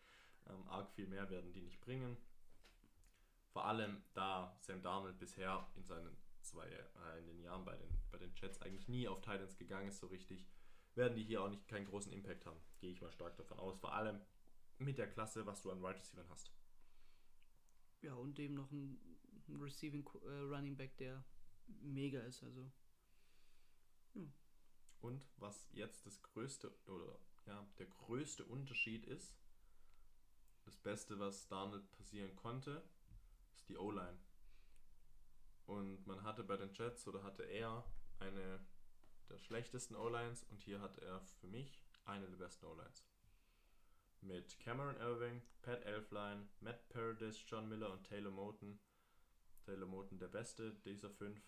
[0.47, 2.17] Ähm, arg viel mehr werden die nicht bringen.
[3.51, 7.89] Vor allem, da Sam Darnold bisher in seinen zwei äh, in den Jahren bei den,
[8.11, 10.45] bei den Jets eigentlich nie auf Titans gegangen ist, so richtig,
[10.93, 12.59] werden die hier auch nicht keinen großen Impact haben.
[12.79, 13.79] Gehe ich mal stark davon aus.
[13.79, 14.21] Vor allem
[14.77, 16.51] mit der Klasse, was du an Wide Receivers hast.
[18.01, 18.99] Ja, und eben noch ein,
[19.47, 21.23] ein Receiving äh, Running Back, der
[21.67, 22.43] mega ist.
[22.43, 22.71] Also
[24.99, 29.37] Und was jetzt das größte oder ja, der größte Unterschied ist,
[30.65, 32.83] das Beste, was Darnold passieren konnte,
[33.55, 34.17] ist die O-Line.
[35.67, 37.85] Und man hatte bei den Jets oder hatte er
[38.19, 38.65] eine
[39.29, 43.05] der schlechtesten O-Lines und hier hat er für mich eine der besten O-Lines.
[44.25, 48.79] Mit Cameron Irving, Pat Elfline, Matt Paradis, John Miller und Taylor Moten.
[49.65, 51.39] Taylor Moten der beste dieser fünf.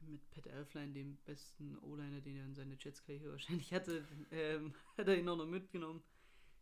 [0.00, 5.08] mit Pat Elfline, dem besten O-Liner, den er in seiner Jets-Karriere wahrscheinlich hatte, ähm, hat
[5.08, 6.02] er ihn auch noch mitgenommen.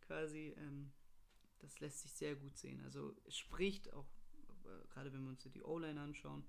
[0.01, 0.53] Quasi.
[0.57, 0.91] Ähm,
[1.61, 2.81] das lässt sich sehr gut sehen.
[2.83, 4.07] Also spricht auch,
[4.65, 6.43] äh, gerade wenn wir uns die O-Line anschauen,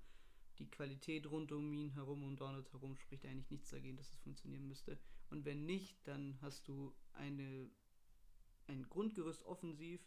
[0.59, 4.19] die Qualität rund um ihn herum und Donald herum spricht eigentlich nichts dagegen, dass es
[4.19, 4.99] funktionieren müsste.
[5.29, 7.69] Und wenn nicht, dann hast du eine,
[8.67, 10.01] ein Grundgerüst offensiv,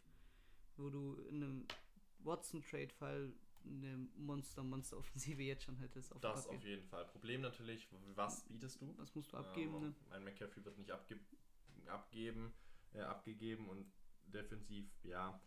[0.77, 1.67] wo du in einem
[2.19, 3.33] Watson-Trade-Fall
[3.65, 6.13] eine Monster-Monster-Offensive jetzt schon hättest.
[6.13, 6.57] Auf Das Papier.
[6.57, 7.05] auf jeden Fall.
[7.05, 8.93] Problem natürlich, was bietest du?
[8.97, 9.95] Was musst du abgeben, Ähm, ne?
[10.11, 11.19] Ein McCaffrey wird nicht abge
[11.87, 12.53] abgeben,
[12.93, 13.89] äh, abgegeben und
[14.25, 15.39] defensiv, ja.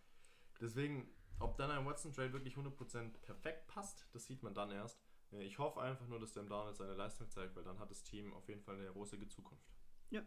[0.60, 5.02] Deswegen, ob dann ein Watson-Trade wirklich 100% perfekt passt, das sieht man dann erst.
[5.32, 8.02] Äh, Ich hoffe einfach nur, dass Sam Darnold seine Leistung zeigt, weil dann hat das
[8.04, 9.66] Team auf jeden Fall eine rosige Zukunft.
[10.10, 10.22] Ja.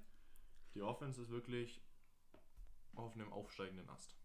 [0.76, 1.82] Die Offense ist wirklich
[2.96, 4.16] auf einem aufsteigenden Ast.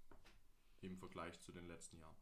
[0.80, 2.16] Im Vergleich zu den letzten Jahren.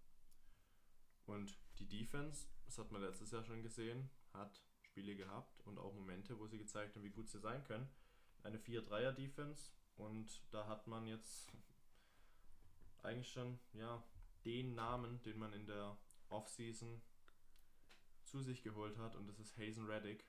[1.26, 5.92] Und die Defense, das hat man letztes Jahr schon gesehen, hat Spiele gehabt und auch
[5.92, 7.88] Momente, wo sie gezeigt haben, wie gut sie sein können.
[8.42, 11.52] Eine 4-3er-Defense und da hat man jetzt
[13.02, 14.02] eigentlich schon ja,
[14.44, 17.02] den Namen, den man in der Offseason
[18.24, 20.24] zu sich geholt hat und das ist Hazen Reddick,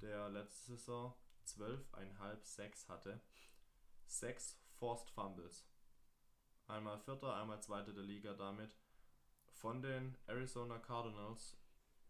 [0.00, 1.14] der letzte Saison
[1.46, 3.20] 12,5 Sacks hatte.
[4.06, 5.64] Sechs Forced Fumbles.
[6.66, 8.76] Einmal Vierter, einmal Zweiter der Liga damit.
[9.50, 11.56] Von den Arizona Cardinals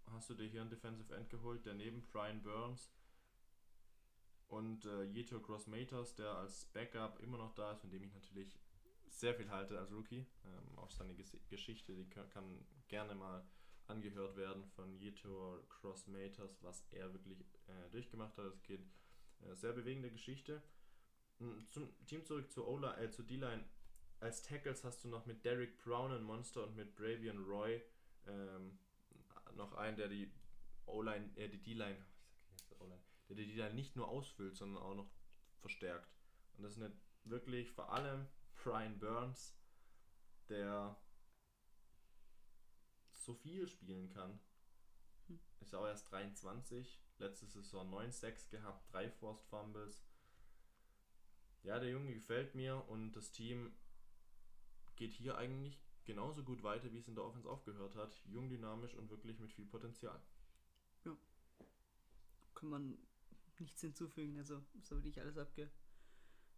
[0.07, 2.93] hast du dir hier einen Defensive End geholt, der neben Brian Burns
[4.49, 8.59] und äh, Cross Maters, der als Backup immer noch da ist, von dem ich natürlich
[9.07, 10.27] sehr viel halte als Rookie.
[10.45, 13.47] Ähm, auch seine Ges Geschichte, die kann, gerne mal
[13.87, 18.47] angehört werden von Yeto Cross Maters, was er wirklich äh, durchgemacht hat.
[18.47, 18.85] Es geht
[19.43, 20.61] äh, sehr bewegende Geschichte.
[21.39, 23.65] Mm, Zum Team zurück zur O-Line, äh, zur D-Line.
[24.21, 27.83] Als Tackles hast du noch mit Derek Brown ein Monster und mit Bravian Roy
[28.27, 28.79] ähm,
[29.55, 30.33] noch einen, der die
[30.87, 31.99] O-Line, äh, die D-Line,
[33.29, 35.11] der die D-Line nicht nur ausfüllt, sondern auch noch
[35.61, 36.09] verstärkt.
[36.57, 36.93] Und das ist eine,
[37.25, 39.57] wirklich vor allem Brian Burns,
[40.49, 40.97] der
[43.13, 44.39] so viel spielen kann.
[45.29, 45.41] Hm.
[45.61, 50.05] Ist auch erst 23, letzte Saison 9-6 gehabt, drei Forced Fumbles.
[51.65, 53.73] Ja, der Junge gefällt mir und das Team
[54.97, 58.21] geht hier eigentlich genauso gut weiter, wie es in der Offense aufgehört hat.
[58.27, 60.21] Jung, dynamisch und wirklich mit viel Potenzial.
[62.55, 62.99] kann man
[63.59, 64.37] nichts hinzufügen.
[64.39, 65.71] Also ist da wirklich alles abge,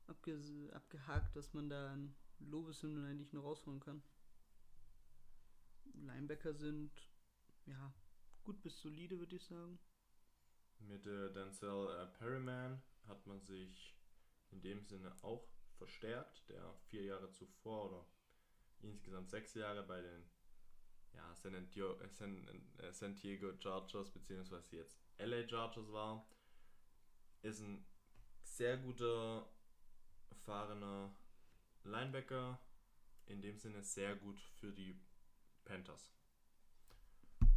[0.06, 4.02] abge, abgehakt, dass man da ein Lobeshymnen eigentlich nur rausholen kann.
[5.94, 6.90] Linebacker sind
[7.66, 7.94] ja
[8.42, 9.78] gut bis solide, würde ich sagen.
[10.80, 13.95] Mit äh, Denzel äh, Perryman hat man sich
[14.50, 18.06] in dem Sinne auch verstärkt, der vier Jahre zuvor oder
[18.82, 20.30] insgesamt sechs Jahre bei den
[21.14, 26.26] ja, San, äh, San, äh, San Diego Chargers beziehungsweise jetzt LA Chargers war.
[27.42, 27.86] Ist ein
[28.42, 29.48] sehr guter,
[30.30, 31.14] erfahrener
[31.84, 32.60] Linebacker,
[33.26, 35.00] in dem Sinne sehr gut für die
[35.64, 36.12] Panthers.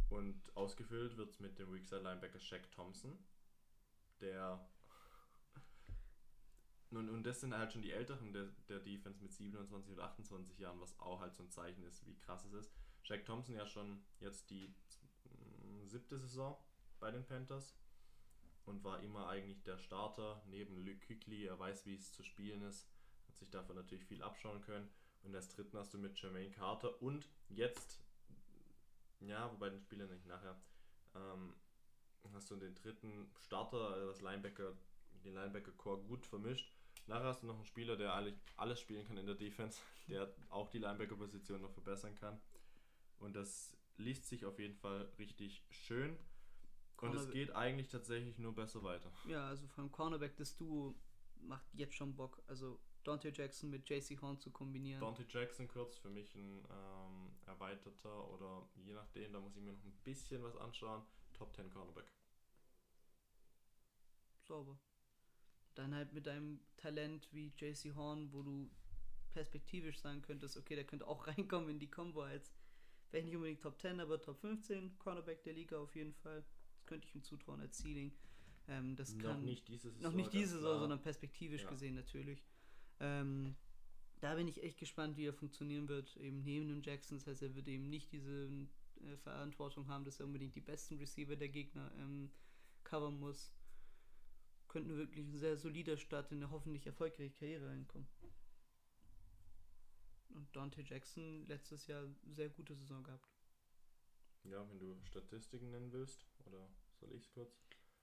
[0.08, 3.16] Und ausgefüllt wird es mit dem Weakside Linebacker Shaq Thompson,
[4.20, 4.68] der
[6.90, 10.58] nun, und das sind halt schon die Älteren der, der Defense mit 27 oder 28
[10.58, 12.72] Jahren, was auch halt so ein Zeichen ist, wie krass es ist.
[13.02, 14.74] Shaq Thompson ja schon jetzt die
[15.24, 16.56] mm, siebte Saison
[16.98, 17.76] bei den Panthers
[18.64, 21.46] und war immer eigentlich der Starter neben Luke Kuechly.
[21.46, 22.88] Er weiß, wie es zu spielen ist,
[23.28, 24.88] hat sich davon natürlich viel abschauen können.
[25.22, 28.00] Und als dritten hast du mit Jermaine Carter und jetzt,
[29.20, 30.60] ja, wobei den Spieler nicht nachher,
[31.14, 31.54] ähm,
[32.32, 34.72] hast du den dritten Starter, also das Linebacker,
[35.24, 36.72] den Linebacker-Core gut vermischt.
[37.06, 40.32] Nachher hast du noch einen Spieler, der eigentlich alles spielen kann in der Defense, der
[40.48, 42.40] auch die Linebacker-Position noch verbessern kann.
[43.18, 46.16] Und das liest sich auf jeden Fall richtig schön.
[46.98, 49.10] Und es geht eigentlich tatsächlich nur besser weiter.
[49.26, 50.94] Ja, also vom Cornerback das Duo
[51.40, 52.42] macht jetzt schon Bock.
[52.46, 55.00] Also Dante Jackson mit JC Horn zu kombinieren.
[55.00, 59.72] Dante Jackson kurz für mich ein ähm, erweiterter oder je nachdem, da muss ich mir
[59.72, 61.02] noch ein bisschen was anschauen.
[61.32, 62.12] Top 10 Cornerback.
[64.42, 64.78] Sauber.
[65.74, 68.70] Dann halt mit einem Talent wie JC Horn, wo du
[69.30, 72.52] perspektivisch sagen könntest, okay, der könnte auch reinkommen in die Combo als,
[73.08, 76.44] vielleicht nicht unbedingt Top 10, aber Top 15 Cornerback der Liga auf jeden Fall.
[76.74, 78.12] Das könnte ich ihm zutrauen als Ceiling.
[78.68, 80.02] Ähm, das noch kann, nicht diese Saison.
[80.02, 81.70] noch nicht diese Saison, sondern perspektivisch Ja.
[81.70, 82.44] gesehen natürlich.
[83.00, 83.56] Ähm,
[84.20, 87.18] da bin ich echt gespannt, wie er funktionieren wird, eben neben dem Jackson.
[87.18, 88.48] Das heißt, er wird eben nicht diese
[89.02, 92.30] äh, Verantwortung haben, dass er unbedingt die besten Receiver der Gegner ähm,
[92.84, 93.52] covern muss.
[94.70, 98.06] Könnte wirklich ein sehr solider Start in eine hoffentlich erfolgreiche Karriere reinkommen.
[100.28, 103.28] Und Dante Jackson letztes Jahr sehr gute Saison gehabt.
[104.44, 107.52] Ja, wenn du Statistiken nennen willst, oder soll ich es kurz?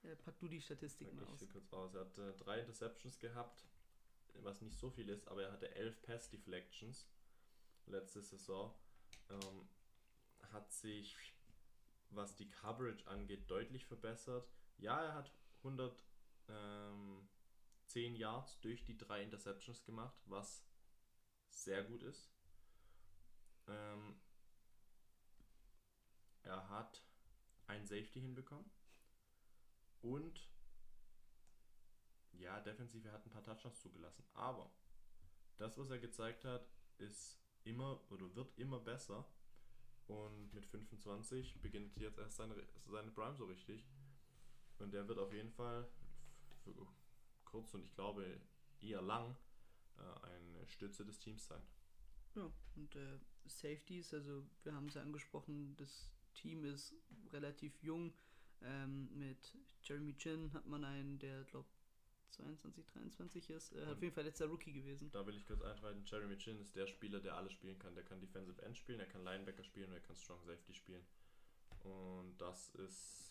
[0.02, 1.48] Äh, pack du die Statistiken Sag mal ich aus.
[1.48, 1.94] kurz aus.
[1.94, 3.66] Er hatte drei Interceptions gehabt,
[4.34, 7.08] was nicht so viel ist, aber er hatte elf Pass Deflections
[7.86, 8.74] letzte Saison.
[9.30, 9.68] Ähm,
[10.52, 11.16] hat sich,
[12.10, 14.52] was die Coverage angeht, deutlich verbessert.
[14.76, 15.32] Ja, er hat
[16.48, 20.64] 110 Yards durch die drei Interceptions gemacht, was
[21.50, 22.30] sehr gut ist.
[23.66, 24.20] Ähm,
[26.42, 27.02] er hat
[27.66, 28.70] ein Safety hinbekommen.
[30.00, 30.48] Und
[32.32, 34.24] ja, defensiv, er hat ein paar Touchdowns zugelassen.
[34.34, 34.70] Aber
[35.56, 39.26] das, was er gezeigt hat, ist immer oder wird immer besser.
[40.06, 42.54] Und mit 25 beginnt jetzt erst seine,
[42.86, 43.86] seine Prime so richtig.
[44.78, 45.86] Und der wird auf jeden Fall
[46.72, 46.86] für
[47.44, 48.40] kurz und ich glaube
[48.80, 49.36] eher lang
[49.96, 51.62] äh, eine Stütze des Teams sein.
[52.34, 56.94] Ja, und äh, Safeties, also wir haben es ja angesprochen, das Team ist
[57.32, 58.12] relativ jung.
[58.60, 61.68] Ähm, mit Jeremy Chin hat man einen, der glaube
[62.30, 63.74] 22, 23 ist.
[63.74, 65.10] Hat auf jeden Fall letzter Rookie gewesen.
[65.10, 66.04] Da will ich kurz eintreten.
[66.04, 67.94] Jeremy Chin ist der Spieler, der alles spielen kann.
[67.94, 71.04] Der kann Defensive End spielen, er kann Linebacker spielen und er kann Strong Safety spielen.
[71.80, 73.27] Und das ist,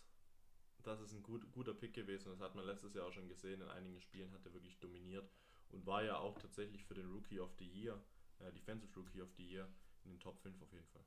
[0.88, 2.30] das ist ein gut, guter Pick gewesen.
[2.32, 3.62] Das hat man letztes Jahr auch schon gesehen.
[3.62, 5.30] In einigen Spielen hat er wirklich dominiert
[5.70, 8.02] und war ja auch tatsächlich für den Rookie of the Year,
[8.40, 9.68] äh, Defensive Rookie of the Year,
[10.06, 11.06] in den Top 5 auf jeden Fall.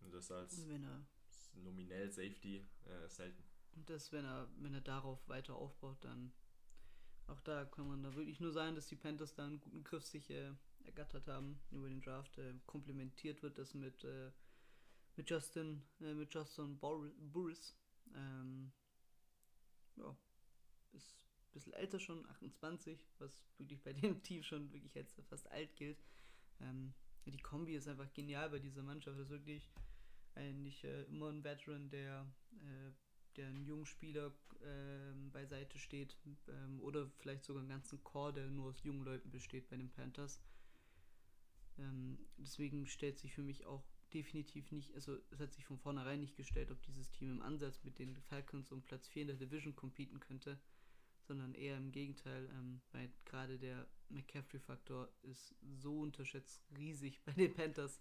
[0.00, 1.06] Und das als er
[1.54, 3.42] nominell Safety äh, selten.
[3.74, 6.32] und das, wenn er, wenn er darauf weiter aufbaut, dann
[7.26, 10.04] auch da kann man da wirklich nur sagen, dass die Panthers da einen guten Griff
[10.04, 10.52] sich äh,
[10.84, 12.38] ergattert haben über den Draft.
[12.38, 14.32] Äh, komplementiert wird das mit, äh,
[15.16, 17.76] mit Justin, äh, mit Justin Bor- Burris.
[18.14, 18.72] Ähm,
[19.96, 20.16] ja,
[20.92, 25.50] ist ein bisschen älter schon, 28, was wirklich bei dem Team schon wirklich als fast
[25.50, 26.02] alt gilt.
[26.60, 26.94] Ähm,
[27.26, 29.18] die Kombi ist einfach genial bei dieser Mannschaft.
[29.18, 29.70] Das ist wirklich
[30.34, 32.92] eigentlich äh, immer ein Veteran, der, äh,
[33.36, 36.16] der einen jungen Spieler ähm, beiseite steht.
[36.48, 39.90] Ähm, oder vielleicht sogar einen ganzen Core, der nur aus jungen Leuten besteht bei den
[39.90, 40.40] Panthers.
[41.78, 46.20] Ähm, deswegen stellt sich für mich auch definitiv nicht, also es hat sich von vornherein
[46.20, 49.36] nicht gestellt, ob dieses Team im Ansatz mit den Falcons um Platz 4 in der
[49.36, 50.58] Division competen könnte,
[51.22, 57.54] sondern eher im Gegenteil, ähm, weil gerade der McCaffrey-Faktor ist so unterschätzt riesig bei den
[57.54, 58.00] Panthers.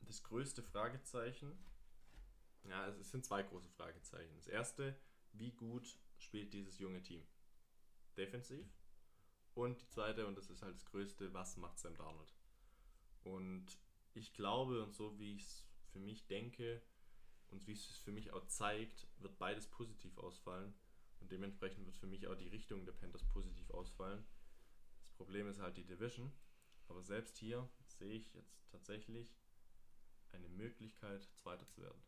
[0.00, 1.56] das größte Fragezeichen,
[2.64, 4.34] ja, es sind zwei große Fragezeichen.
[4.36, 4.96] Das erste,
[5.32, 7.26] wie gut spielt dieses junge Team?
[8.16, 8.66] Defensiv.
[9.54, 12.34] Und die zweite, und das ist halt das größte, was macht Sam Darnold?
[13.24, 13.78] Und
[14.14, 16.82] ich glaube, und so wie ich es für mich denke
[17.50, 20.74] und wie es für mich auch zeigt, wird beides positiv ausfallen.
[21.20, 24.24] Und dementsprechend wird für mich auch die Richtung der Panthers positiv ausfallen.
[25.00, 26.32] Das Problem ist halt die Division.
[26.88, 29.36] Aber selbst hier sehe ich jetzt tatsächlich
[30.32, 32.02] eine Möglichkeit, Zweiter zu werden.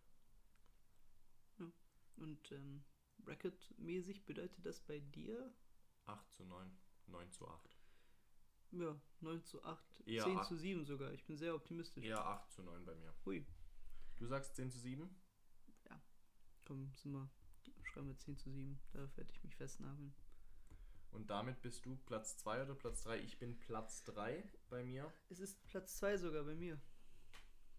[2.17, 2.85] Und ähm,
[3.19, 5.53] Bracket-mäßig bedeutet das bei dir
[6.05, 6.71] 8 zu 9,
[7.07, 7.74] 9 zu 8.
[8.81, 10.49] ja 9 zu 8, Eher 10 acht.
[10.49, 11.13] zu 7 sogar.
[11.13, 12.05] Ich bin sehr optimistisch.
[12.05, 13.15] Eher 8 zu 9 bei mir.
[13.25, 13.47] Hui,
[14.17, 15.09] Du sagst 10 zu 7?
[16.67, 17.29] komm, sind wir,
[17.83, 18.81] schreiben wir 10 zu 7.
[18.93, 20.15] Darauf werde ich mich festnageln.
[21.11, 23.19] Und damit bist du Platz 2 oder Platz 3?
[23.21, 25.13] Ich bin Platz 3 bei mir.
[25.29, 26.81] Es ist Platz 2 sogar bei mir.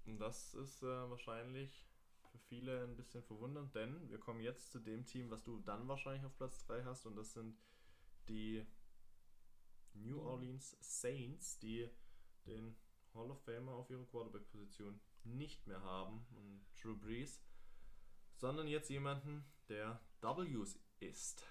[0.06, 1.88] Und das ist äh, wahrscheinlich
[2.32, 5.88] für viele ein bisschen verwundernd, denn wir kommen jetzt zu dem Team, was du dann
[5.88, 7.06] wahrscheinlich auf Platz 3 hast.
[7.08, 7.58] Und das sind
[8.30, 8.66] die
[9.96, 11.90] New Orleans Saints, die
[12.46, 12.76] den
[13.14, 17.42] Hall of Famer auf ihrer Quarterback-Position nicht mehr haben, und Drew Brees,
[18.36, 21.44] sondern jetzt jemanden, der W's ist.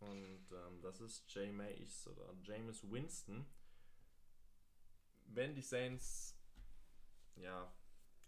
[0.00, 3.46] Und ähm, das ist Jameis oder Jameis Winston.
[5.24, 6.36] Wenn die Saints,
[7.36, 7.72] ja,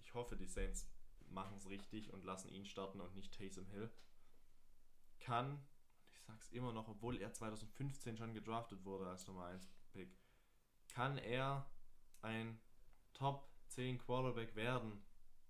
[0.01, 0.89] ich hoffe, die Saints
[1.29, 3.91] machen es richtig und lassen ihn starten und nicht Taysom Hill,
[5.21, 5.65] kann,
[6.31, 10.17] sag's immer noch, obwohl er 2015 schon gedraftet wurde als Nummer 1 Pick,
[10.89, 11.69] kann er
[12.23, 12.59] ein
[13.13, 15.03] Top 10 Quarterback werden.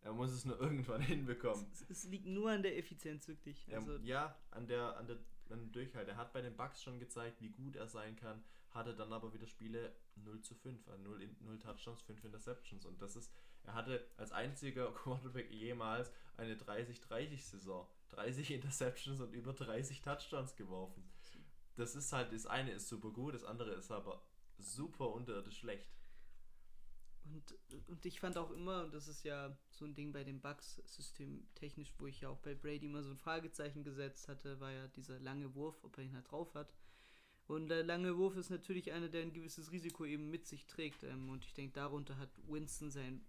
[0.03, 1.67] Er muss es nur irgendwann hinbekommen.
[1.73, 3.69] Es, es liegt nur an der Effizienz, wirklich.
[3.69, 5.19] Er, Also, ja, an der, an der
[5.53, 6.09] an Durchhalt.
[6.09, 9.33] Er hat bei den Bucks schon gezeigt, wie gut er sein kann, hatte dann aber
[9.33, 12.85] wieder Spiele 0 zu 5, also 0, in, 0 Touchdowns, 5 Interceptions.
[12.85, 13.33] Und das ist,
[13.65, 17.87] er hatte als einziger Quarterback jemals eine 30-30-Saison.
[18.11, 21.03] 30 Interceptions und über 30 Touchdowns geworfen.
[21.77, 24.23] Das ist halt, das eine ist super gut, das andere ist aber
[24.59, 25.89] super unterirdisch schlecht.
[27.25, 30.41] Und, und ich fand auch immer, und das ist ja so ein Ding bei dem
[30.41, 34.73] Bugs systemtechnisch, wo ich ja auch bei Brady immer so ein Fragezeichen gesetzt hatte, war
[34.73, 36.75] ja dieser lange Wurf, ob er ihn halt drauf hat.
[37.47, 41.03] Und der lange Wurf ist natürlich einer, der ein gewisses Risiko eben mit sich trägt.
[41.03, 43.25] Ähm, und ich denke, darunter hat Winston sein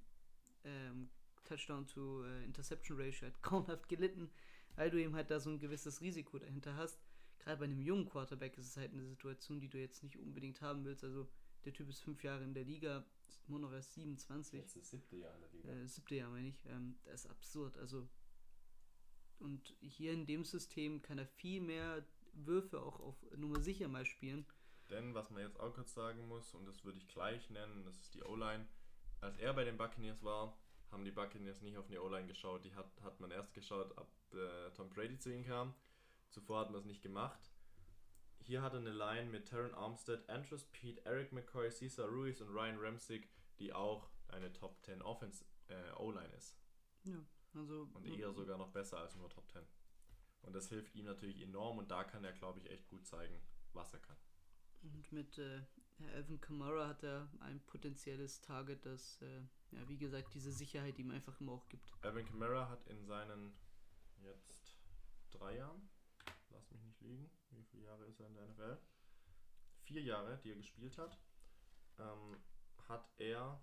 [0.64, 1.10] ähm,
[1.44, 4.30] Touchdown to äh, hat grauenhaft gelitten,
[4.76, 7.00] weil du eben halt da so ein gewisses Risiko dahinter hast.
[7.40, 10.62] Gerade bei einem jungen Quarterback ist es halt eine Situation, die du jetzt nicht unbedingt
[10.62, 11.04] haben willst.
[11.04, 11.28] Also
[11.66, 15.16] der Typ ist fünf Jahre in der Liga, ist immer noch erst 27 das siebte
[15.18, 15.70] Jahr in der Liga.
[15.70, 17.78] äh, siebte Jahr meine ich, ähm, das ist absurd.
[17.78, 18.08] Also
[19.40, 24.06] und hier in dem System kann er viel mehr Würfe auch auf Nummer sicher mal
[24.06, 24.46] spielen.
[24.90, 27.98] Denn was man jetzt auch kurz sagen muss, und das würde ich gleich nennen, das
[27.98, 28.68] ist die O-Line.
[29.22, 30.58] Als er bei den Buccaneers war,
[30.92, 32.64] haben die Buccaneers nicht auf die O-Line geschaut.
[32.66, 35.74] Die hat, hat man erst geschaut, ab äh, Tom Brady zu ihnen kam.
[36.30, 37.52] Zuvor hat man es nicht gemacht.
[38.40, 42.50] Hier hat er eine Line mit Taron Armstead, Andrews Pete, Eric McCoy, Cesar Ruiz und
[42.50, 43.28] Ryan Ramsey,
[43.60, 46.58] die auch eine Top 10 Offense äh, O-Line ist.
[47.04, 47.24] Ja,
[47.54, 49.62] also Und eher sogar noch besser als nur Top 10.
[50.42, 53.40] Und das hilft ihm natürlich enorm und da kann er, glaube ich, echt gut zeigen,
[53.74, 54.18] was er kann.
[54.82, 55.62] und mit äh,
[56.10, 61.12] Alvin Kamara hat er ein potenzielles Target, das äh, ja wie gesagt diese Sicherheit ihm
[61.12, 61.92] einfach immer auch gibt.
[62.02, 63.54] Alvin Kamara hat in seinen
[64.24, 64.78] jetzt
[65.32, 65.90] drei Jahren,
[66.50, 68.78] lass mich nicht lügen, wie viele Jahre ist er in der NFL?
[69.84, 71.18] Vier Jahre, die er gespielt hat,
[71.98, 72.38] ähm,
[72.88, 73.62] hat er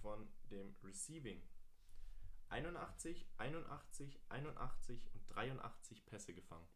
[0.00, 1.42] von dem Receiving
[2.48, 6.66] 81, 81, 81 und 83 Pässe gefangen.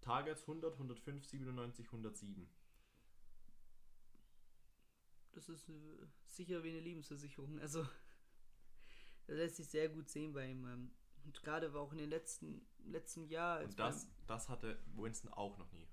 [0.00, 2.48] Targets 100, 105, 97, 107.
[5.32, 5.72] Das ist äh,
[6.24, 7.58] sicher wie eine Lebensversicherung.
[7.60, 7.82] Also
[9.26, 10.66] das lässt sich sehr gut sehen bei ihm.
[10.66, 10.90] Ähm,
[11.24, 15.56] und gerade war auch in den letzten letzten Jahr Und das, das hatte Winston auch
[15.58, 15.88] noch nie.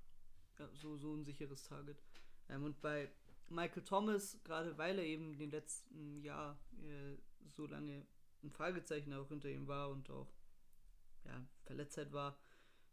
[0.60, 2.02] ja, so, so ein sicheres Target.
[2.50, 3.12] Ähm, und bei
[3.50, 8.06] Michael Thomas, gerade weil er eben in den letzten Jahr äh, so lange
[8.44, 10.32] ein Fragezeichen auch hinter ihm war und auch
[11.26, 12.38] ja, Verletztheit war,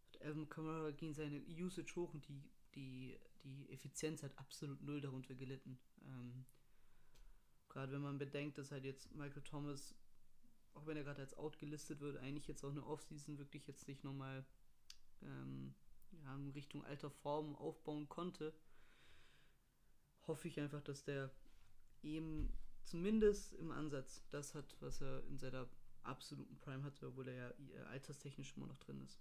[0.08, 2.42] hat Alvin Kamara ging seine Usage hoch und die,
[2.74, 5.78] die, die Effizienz hat absolut null darunter gelitten.
[6.06, 6.44] Ähm,
[7.68, 9.94] gerade wenn man bedenkt, dass halt jetzt Michael Thomas,
[10.74, 13.86] auch wenn er gerade als out gelistet wird, eigentlich jetzt auch eine Offseason wirklich jetzt
[13.86, 14.44] nicht nochmal
[15.22, 15.74] ähm,
[16.22, 18.54] ja, in Richtung alter Form aufbauen konnte,
[20.26, 21.30] hoffe ich einfach, dass der
[22.02, 22.52] eben
[22.84, 25.68] zumindest im Ansatz das hat, was er in seiner
[26.02, 29.20] absoluten Prime hatte, obwohl er ja äh, alterstechnisch immer noch drin ist.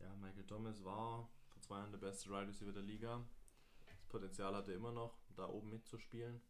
[0.00, 1.28] Ja, Michael Thomas war
[1.66, 3.26] zwei Jahren der beste Wide Receiver der Liga.
[3.86, 6.40] Das Potenzial hatte er immer noch, da oben mitzuspielen.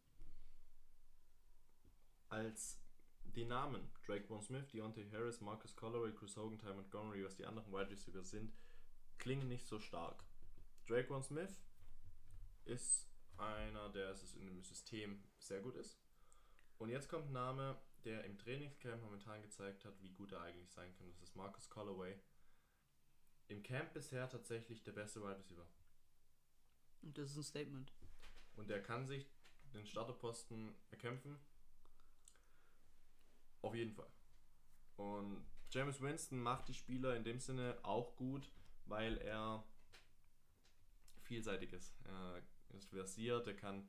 [2.29, 2.79] Als
[3.23, 7.45] die Namen Drake Von Smith, Deontay Harris, Marcus Callaway, Chris Hogan, Ty Montgomery, was die
[7.45, 8.53] anderen Wide Receiver sind,
[9.17, 10.23] klingen nicht so stark.
[10.87, 11.63] Drake Von Smith
[12.65, 15.99] ist einer, der es in dem System sehr gut ist.
[16.77, 20.69] Und jetzt kommt ein Name, der im Trainingscamp momentan gezeigt hat, wie gut er eigentlich
[20.69, 21.07] sein kann.
[21.07, 22.19] Das ist Marcus Callaway.
[23.47, 25.65] Im Camp bisher tatsächlich der beste Wide Receiver.
[27.01, 27.91] Und das ist ein Statement.
[28.55, 29.29] und der kann sich
[29.73, 31.39] den Starterposten erkämpfen.
[33.61, 34.09] Auf jeden Fall.
[34.95, 38.49] Und James Winston macht die Spieler in dem Sinne auch gut,
[38.85, 39.63] weil er
[41.23, 41.93] vielseitig ist.
[42.05, 43.87] Er ist versiert, er kann.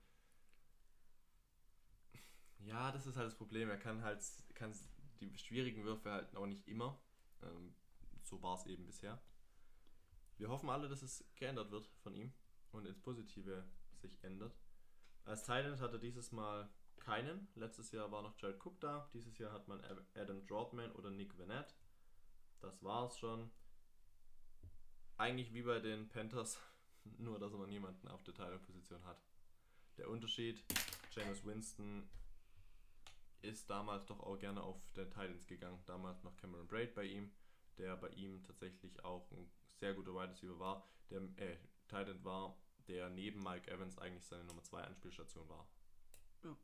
[2.59, 3.71] Ja, das ist halt das Problem.
[3.71, 4.23] Er kann halt
[4.55, 4.75] kann
[5.21, 7.01] die schwierigen Würfe halt auch nicht immer.
[7.43, 7.75] Ähm,
[8.23, 9.21] so war es eben bisher.
[10.39, 12.33] Wir hoffen alle, dass es geändert wird von ihm
[12.71, 13.65] und ins Positive
[13.97, 14.57] sich ändert.
[15.25, 16.71] Als Thailand hat er dieses Mal
[17.01, 17.49] keinen.
[17.57, 19.11] Letztes Jahr war noch Jared Cook da.
[19.13, 19.83] Dieses Jahr hat man
[20.15, 21.75] Adam Droughtman oder Nick Vanette.
[22.61, 23.51] Das war's schon.
[25.17, 26.61] Eigentlich wie bei den Panthers,
[27.19, 29.21] nur dass man niemanden auf der Thailand-Position hat.
[29.97, 30.63] Der Unterschied,
[31.11, 32.09] James Winston
[33.43, 35.83] ist damals doch auch gerne auf den Titans gegangen.
[35.87, 37.33] Damals noch Cameron Braid bei ihm,
[37.77, 40.89] der bei ihm tatsächlich auch ein sehr guter Wide Receiver war.
[41.11, 41.57] Der äh,
[41.87, 42.57] Titan war,
[42.87, 45.69] der neben Mike Evans eigentlich seine Nummer 2 Anspielstation war.
[46.45, 46.57] Ja.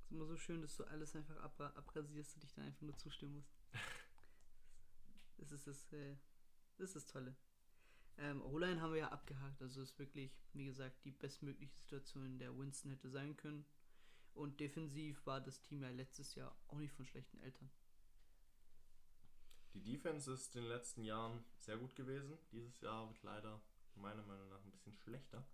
[0.00, 2.96] ist immer so schön, dass du alles einfach ab abrasierst und dich dann einfach nur
[2.96, 3.56] zustimmen musst.
[5.38, 6.16] das ist das, äh,
[6.78, 7.36] das ist das Tolle.
[8.18, 12.38] Ähm, O-Line haben wir ja abgehakt, also ist wirklich, wie gesagt, die bestmögliche Situation, in
[12.38, 13.66] der Winston hätte sein können.
[14.32, 17.70] Und defensiv war das Team ja letztes Jahr auch nicht von schlechten Eltern.
[19.76, 22.38] Die Defense ist in den letzten Jahren sehr gut gewesen.
[22.50, 23.60] Dieses Jahr wird leider
[23.94, 25.46] meiner Meinung nach ein bisschen schlechter.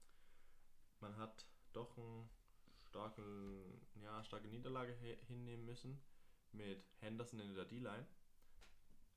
[1.00, 2.30] Man hat doch einen
[2.88, 4.92] starken, ja, starke Niederlage
[5.26, 6.00] hinnehmen müssen
[6.52, 8.06] mit Henderson in der D-Line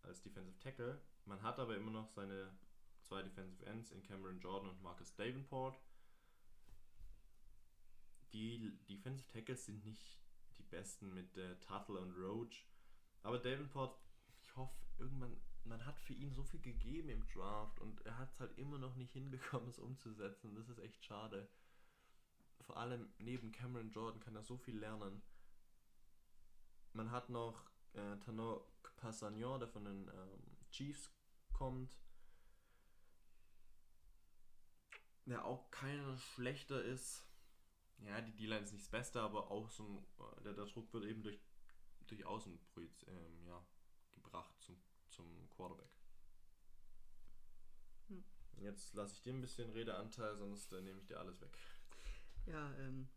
[0.01, 0.99] als Defensive Tackle.
[1.25, 2.57] Man hat aber immer noch seine
[3.01, 5.77] zwei Defensive Ends in Cameron Jordan und Marcus Davenport.
[8.33, 10.17] Die Defensive Tackles sind nicht
[10.57, 12.65] die besten mit äh, Tuttle und Roach.
[13.21, 13.95] Aber Davenport,
[14.55, 15.35] ich hoffe, irgendwann,
[15.65, 18.77] man hat für ihn so viel gegeben im Draft und er hat es halt immer
[18.77, 20.55] noch nicht hinbekommen, es umzusetzen.
[20.55, 21.49] Das ist echt schade
[22.65, 25.21] vor allem neben Cameron Jordan kann er so viel lernen.
[26.93, 28.65] Man hat noch äh, Tano
[28.97, 31.11] Passagnon, der von den ähm, Chiefs
[31.53, 31.95] kommt.
[35.25, 37.27] Der auch keiner schlechter ist.
[37.99, 40.91] Ja, die D-Line ist nicht das Beste, aber auch so ein, äh, der, der Druck
[40.93, 41.39] wird eben durch,
[42.07, 42.59] durch Außen
[43.07, 43.65] ähm, ja,
[44.13, 45.89] gebracht zum, zum Quarterback.
[48.07, 48.23] Hm.
[48.61, 51.57] Jetzt lasse ich dir ein bisschen Redeanteil, sonst äh, nehme ich dir alles weg.
[52.45, 53.09] Ja, ähm,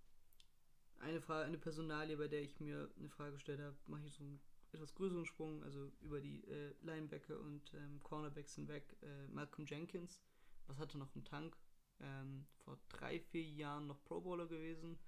[1.01, 4.24] eine Frage, eine Personalie, bei der ich mir eine Frage gestellt habe, mache ich so
[4.24, 4.41] einen
[4.72, 8.97] etwas größeren Sprung, also über die äh, Linebacker und ähm, Cornerbacks hinweg.
[9.03, 10.20] Äh, Malcolm Jenkins,
[10.66, 11.57] was hatte noch im Tank?
[12.01, 14.99] Ähm, vor drei, vier Jahren noch Pro Bowler gewesen.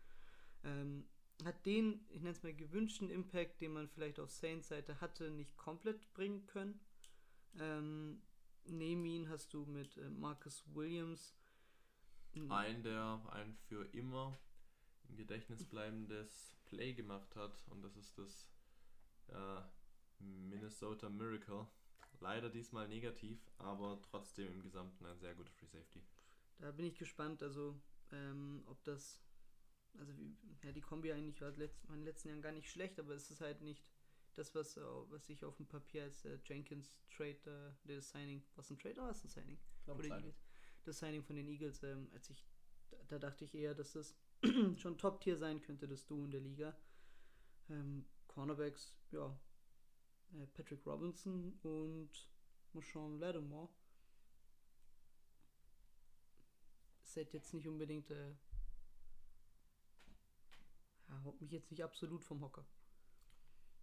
[0.64, 1.08] Ähm,
[1.44, 5.30] hat den, ich nenne es mal, gewünschten Impact, den man vielleicht auf Saints Seite hatte,
[5.30, 6.80] nicht komplett bringen können.
[7.58, 8.22] Ähm,
[8.64, 11.34] neben ihn hast du mit äh, Marcus Williams
[12.34, 12.50] mhm.
[12.52, 14.38] ein, der ein für immer
[15.08, 17.64] im Gedächtnis bleibendes Play gemacht hat.
[17.68, 18.48] Und das ist das
[19.28, 19.62] äh,
[20.18, 21.66] Minnesota Miracle.
[22.20, 26.02] Leider diesmal negativ, aber trotzdem im Gesamten ein sehr guter Free Safety.
[26.58, 27.80] Da bin ich gespannt, also
[28.12, 29.22] ähm, ob das,
[29.98, 33.00] also wie, ja, die Kombi eigentlich war letzt, in den letzten Jahren gar nicht schlecht,
[33.00, 33.82] aber es ist halt nicht
[34.34, 38.70] das, was, was ich auf dem Papier als äh, Jenkins Trade, äh, das Signing, was
[38.70, 39.58] ein Trade oder was ein Signing?
[39.84, 40.34] Glaube, Signing
[40.84, 42.44] das Signing von den Eagles, ähm, als ich,
[42.90, 44.16] da, da, dachte ich eher, dass das
[44.76, 46.76] schon Top-Tier sein könnte, das Du in der Liga.
[47.68, 49.38] Ähm, Cornerbacks, ja,
[50.34, 52.10] äh, Patrick Robinson und
[52.72, 53.68] Marshawn Lattimore.
[57.02, 58.30] Seid jetzt nicht unbedingt, äh,
[61.08, 62.64] ja, haut mich jetzt nicht absolut vom Hocker.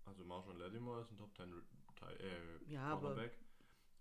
[0.08, 3.38] Also Marshawn Lattimore ist ein Top 10 äh, ja, Cornerback.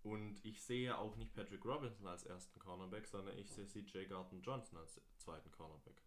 [0.02, 4.40] Und ich sehe auch nicht Patrick Robinson als ersten Cornerback, sondern ich sehe CJ Garton
[4.40, 6.00] Johnson als zweiten Cornerback.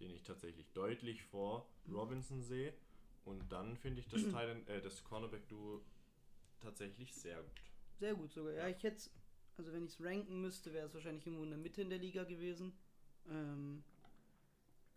[0.00, 2.74] Den ich tatsächlich deutlich vor Robinson sehe.
[3.24, 5.82] Und dann finde ich das, Titan, äh, das Cornerback-Duo
[6.58, 7.62] tatsächlich sehr gut.
[8.00, 8.54] Sehr gut sogar.
[8.54, 9.10] Ja, ich hätte
[9.56, 11.98] also wenn ich es ranken müsste, wäre es wahrscheinlich irgendwo in der Mitte in der
[11.98, 12.72] Liga gewesen.
[13.28, 13.84] Ähm,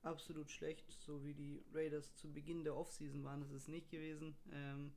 [0.06, 4.36] absolut schlecht, so wie die Raiders zu Beginn der Offseason waren, das ist nicht gewesen.
[4.52, 4.94] Ähm,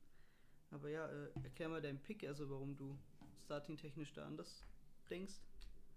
[0.71, 2.97] aber ja, äh, erklär mal deinen Pick, also warum du
[3.45, 4.63] starting-technisch da anders
[5.09, 5.41] denkst?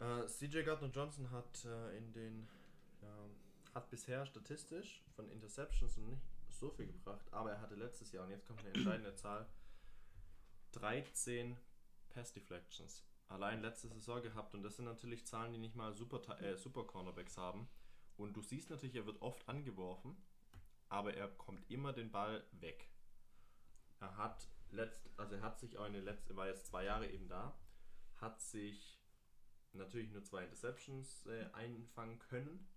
[0.01, 2.49] Äh, CJ Gardner Johnson hat äh, in den
[3.03, 3.29] ja,
[3.75, 8.31] hat bisher statistisch von Interceptions nicht so viel gebracht, aber er hatte letztes Jahr, und
[8.31, 9.47] jetzt kommt eine entscheidende Zahl,
[10.73, 11.57] 13
[12.11, 13.05] Pass Deflections.
[13.29, 16.85] Allein letzte Saison gehabt und das sind natürlich Zahlen, die nicht mal super, äh, super
[16.85, 17.69] Cornerbacks haben.
[18.23, 20.17] Und du siehst natürlich, er wird oft angeworfen,
[20.89, 22.89] aber er kommt immer den Ball weg.
[23.99, 27.11] Er hat letzt, also er hat sich auch in den letzten, war jetzt zwei Jahre
[27.11, 27.59] eben da,
[28.17, 29.01] hat sich
[29.73, 32.69] natürlich nur zwei Interceptions äh, einfangen können,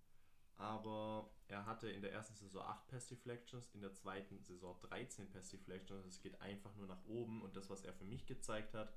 [0.57, 5.29] aber er hatte in der ersten Saison 8 Pass Deflections, in der zweiten Saison 13
[5.29, 6.05] Pass Deflections.
[6.05, 8.95] Es geht einfach nur nach oben und das, was er für mich gezeigt hat,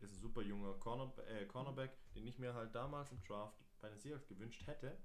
[0.00, 3.88] ist ein super junger Corner, äh, Cornerback, den ich mir halt damals im Draft bei
[3.88, 4.98] den Seahawks gewünscht hätte.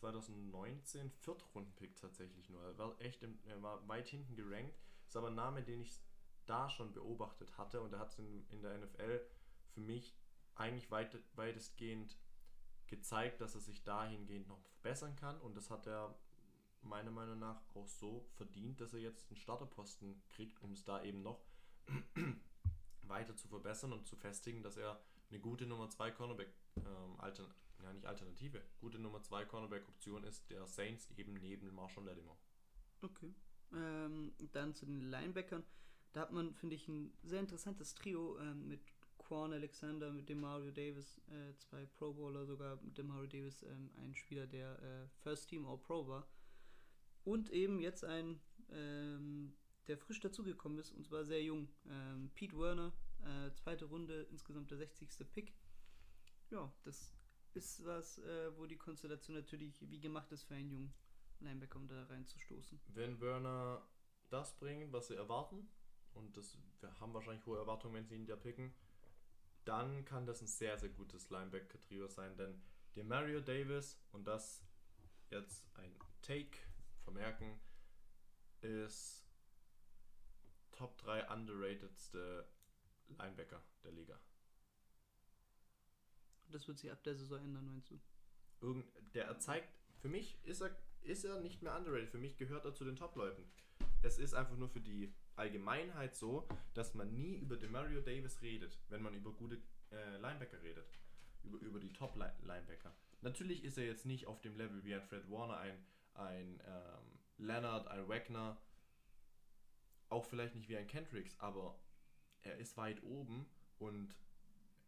[0.00, 2.62] 2019 Viertrunden-Pick tatsächlich nur.
[2.62, 4.74] Er war echt im, er war weit hinten gerankt.
[5.06, 6.00] Ist aber ein Name, den ich
[6.46, 9.20] da schon beobachtet hatte und er hat es in, in der NFL
[9.68, 10.16] für mich
[10.54, 12.18] eigentlich weit, weitestgehend
[12.86, 16.18] gezeigt, dass er sich dahingehend noch verbessern kann und das hat er
[16.82, 21.02] meiner Meinung nach auch so verdient, dass er jetzt einen Starterposten kriegt, um es da
[21.02, 21.44] eben noch
[23.02, 27.52] weiter zu verbessern und zu festigen, dass er eine gute Nummer 2 Cornerback ähm, Altern
[27.82, 32.38] ja nicht Alternative, gute Nummer 2 Cornerback Option ist der Saints eben neben Marshall Lattimore.
[33.02, 33.34] Okay.
[33.72, 35.64] Ähm, dann zu den Linebackern.
[36.12, 38.80] Da hat man, finde ich, ein sehr interessantes Trio ähm, mit
[39.18, 43.62] Quan Alexander, mit dem Mario Davis, äh, zwei Pro Bowler sogar, mit dem Mario Davis
[43.62, 46.26] ähm, ein Spieler, der äh, First Team All Pro war.
[47.24, 49.52] Und eben jetzt ein, ähm,
[49.86, 51.68] der frisch dazugekommen ist, und zwar sehr jung.
[51.88, 55.08] Ähm, Pete Werner, äh, zweite Runde, insgesamt der 60.
[55.30, 55.54] Pick.
[56.50, 57.14] Ja, das
[57.54, 60.94] ist was, äh, wo die Konstellation natürlich wie gemacht ist für einen jungen
[61.40, 62.80] Linebacker, um da reinzustoßen.
[62.88, 63.86] Wenn Werner
[64.28, 65.68] das bringt, was sie erwarten,
[66.14, 68.74] und das, wir haben wahrscheinlich hohe Erwartungen, wenn sie ihn da picken,
[69.64, 72.62] dann kann das ein sehr, sehr gutes Linebacker-Trio sein, denn
[72.96, 74.64] der Mario Davis, und das
[75.30, 76.58] jetzt ein Take
[77.04, 77.60] vermerken,
[78.60, 79.24] ist
[80.72, 82.48] Top 3 underratedste
[83.08, 84.20] Linebacker der Liga.
[86.50, 87.98] Das wird sich ab der Saison ändern, meinst du?
[88.60, 92.36] Irgend, der er zeigt, für mich ist er, ist er nicht mehr underrated, für mich
[92.36, 93.44] gehört er zu den Top-Leuten.
[94.02, 98.40] Es ist einfach nur für die Allgemeinheit so, dass man nie über den Mario Davis
[98.42, 100.86] redet, wenn man über gute äh, Linebacker redet.
[101.42, 102.94] Über, über die Top-Linebacker.
[103.22, 107.18] Natürlich ist er jetzt nicht auf dem Level wie ein Fred Warner, ein, ein ähm,
[107.38, 108.60] Leonard, ein Wagner,
[110.10, 111.78] auch vielleicht nicht wie ein Kendricks, aber
[112.42, 113.46] er ist weit oben
[113.78, 114.14] und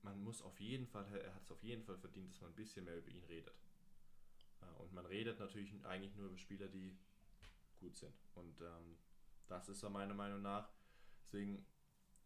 [0.03, 2.57] man muss auf jeden Fall, er hat es auf jeden Fall verdient, dass man ein
[2.57, 3.55] bisschen mehr über ihn redet.
[4.61, 6.99] Äh, und man redet natürlich eigentlich nur über Spieler, die
[7.81, 8.15] gut sind.
[8.35, 8.99] Und ähm,
[9.49, 10.71] das ist er meiner Meinung nach.
[11.25, 11.65] Deswegen,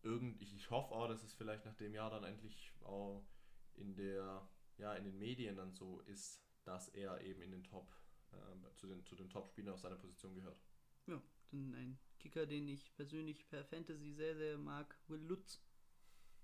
[0.02, 3.26] irgend, ich, hoffe auch, dass es vielleicht nach dem Jahr dann endlich auch
[3.74, 4.48] in der,
[4.78, 7.92] ja, in den Medien dann so ist, dass er eben in den Top,
[8.32, 10.58] äh, zu den, zu den Top-Spielern auf seiner Position gehört.
[11.06, 15.62] Ja, dann ein Kicker, den ich persönlich per Fantasy sehr, sehr mag, Will Lutz.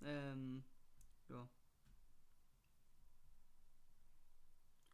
[0.00, 0.64] Ähm,
[1.28, 1.48] ja,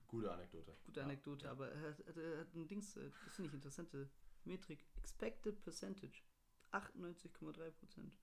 [0.06, 0.74] Gute Anekdote.
[0.86, 1.50] gute Anekdote, ja.
[1.50, 4.08] aber er hat, er hat ein Dings, äh, das finde ich interessante
[4.44, 4.86] Metrik.
[4.96, 6.22] Expected Percentage.
[6.72, 8.18] 98,3 Prozent.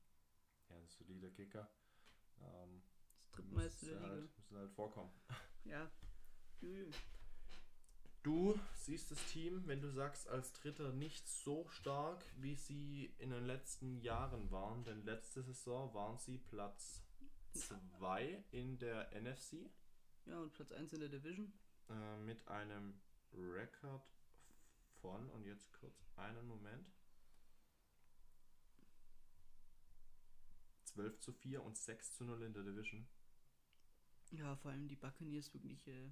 [0.69, 1.69] Ja, ein solider Kicker.
[2.41, 2.81] Ähm,
[3.21, 4.07] Das drittmeiste der Liga.
[4.09, 5.11] halt, müsste halt vorkommen.
[5.65, 5.91] Ja.
[8.21, 13.29] Du siehst das Team, wenn du sagst, als Dritter nicht so stark, wie sie in
[13.31, 17.03] den letzten Jahren waren, denn letzte Saison waren sie Platz
[17.55, 19.71] 2 in der NFC
[20.25, 21.51] Ja, und Platz 1 in der Division.
[21.89, 22.99] äh, mit einem
[23.33, 24.03] Rekord
[25.01, 26.91] von, und jetzt kurz einen Moment,
[30.85, 33.07] 12 zu 4 und 6 zu 0 in der Division.
[34.31, 36.11] Ja, vor allem die Buccaneers wirklich äh, äh,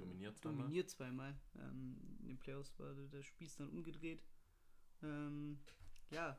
[0.00, 0.62] Dominiert zweimal.
[0.62, 1.38] dominiert zweimal.
[1.56, 4.22] Ähm, in den Playoffs war der Spieß dann umgedreht.
[5.02, 5.58] Ähm,
[6.10, 6.38] ja,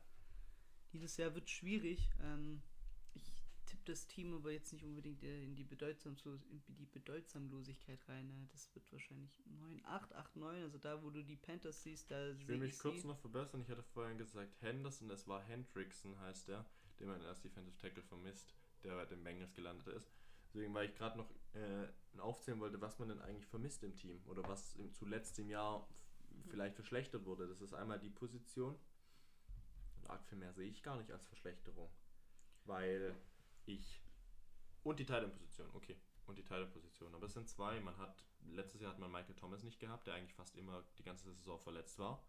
[0.92, 2.10] dieses Jahr wird schwierig.
[2.20, 2.62] Ähm,
[3.66, 7.98] ich tippe das Team aber jetzt nicht unbedingt äh, in die, Bedeutsamlo in die Bedeutsamlosigkeit
[8.08, 8.30] rein.
[8.30, 10.62] Äh, das wird wahrscheinlich 9, 8, 8, 9.
[10.62, 13.08] Also da, wo du die Panthers siehst, da Ich will mich kurz sie.
[13.08, 13.62] noch verbessern.
[13.62, 16.64] Ich hatte vorhin gesagt Henderson, es war Hendrickson, heißt der,
[17.00, 18.54] den man als Defensive Tackle vermisst,
[18.84, 20.12] der bei den Bengals gelandet ist.
[20.48, 24.22] Deswegen, weil ich gerade noch äh, aufzählen wollte, was man denn eigentlich vermisst im Team
[24.26, 25.88] oder was im, zuletzt im Jahr
[26.48, 27.48] vielleicht verschlechtert wurde.
[27.48, 28.78] Das ist einmal die Position.
[29.96, 31.90] Und arg viel mehr sehe ich gar nicht als Verschlechterung.
[32.64, 33.14] Weil
[33.66, 34.02] ich.
[34.82, 35.96] Und die Titan-Position, okay.
[36.26, 37.14] Und die Titan-Position.
[37.14, 37.80] Aber es sind zwei.
[37.80, 38.24] Man hat.
[38.48, 41.58] Letztes Jahr hat man Michael Thomas nicht gehabt, der eigentlich fast immer die ganze Saison
[41.58, 42.24] verletzt war.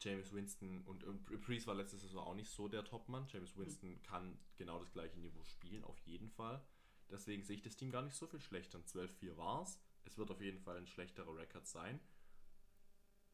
[0.00, 3.26] James Winston und, und Priest war letzte Saison auch nicht so der Topmann.
[3.28, 6.62] James Winston kann genau das gleiche Niveau spielen, auf jeden Fall.
[7.10, 8.78] Deswegen sehe ich das Team gar nicht so viel schlechter.
[8.78, 9.80] 12-4 war es.
[10.04, 12.00] Es wird auf jeden Fall ein schlechterer Rekord sein.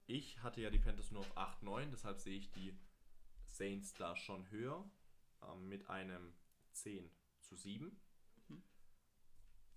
[0.07, 2.77] Ich hatte ja die Panthers nur auf 8-9, deshalb sehe ich die
[3.47, 4.89] Saints da schon höher.
[5.43, 6.33] Ähm, mit einem
[6.77, 7.11] 10
[7.41, 7.99] zu 7.
[8.49, 8.63] Mhm.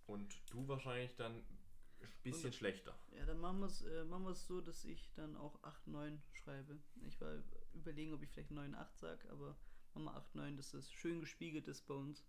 [0.06, 2.98] Und du wahrscheinlich dann ein bisschen Und- schlechter.
[3.12, 6.22] Ja, dann machen wir es äh, machen wir's so, dass ich dann auch 8, 9
[6.32, 6.80] schreibe.
[7.06, 7.44] Ich war
[7.74, 9.58] überlegen, ob ich vielleicht 9, 8 sage, aber
[9.94, 12.26] machen wir 8, 9, dass das schön gespiegelt ist bei uns.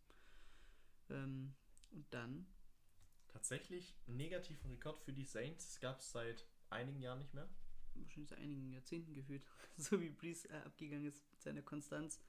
[1.08, 1.54] Ähm,
[1.90, 2.46] und dann
[3.28, 7.48] tatsächlich einen negativen Rekord für die Saints gab es seit einigen Jahren nicht mehr.
[7.94, 9.44] Wahrscheinlich seit einigen Jahrzehnten gefühlt.
[9.76, 12.20] so wie Breeze äh, abgegangen ist mit seiner Konstanz.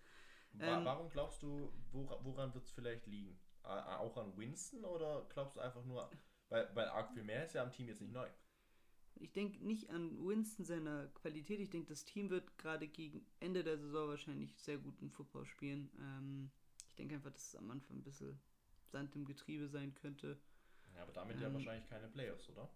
[0.60, 3.40] Ähm, warum glaubst du, wora woran wird es vielleicht liegen?
[3.64, 6.10] Auch an Winston oder glaubst du einfach nur,
[6.50, 8.28] weil, weil arg viel mehr ist ja am Team jetzt nicht neu.
[9.16, 11.60] Ich denke nicht an Winston seiner Qualität.
[11.60, 15.92] Ich denke, das Team wird gerade gegen Ende der Saison wahrscheinlich sehr guten Football spielen.
[16.00, 16.52] Ähm,
[16.90, 18.40] ich denke einfach, dass es am Anfang ein bisschen
[18.88, 20.40] Sand im Getriebe sein könnte.
[20.96, 22.70] Ja, aber damit ja Ähm, wahrscheinlich keine Playoffs, oder?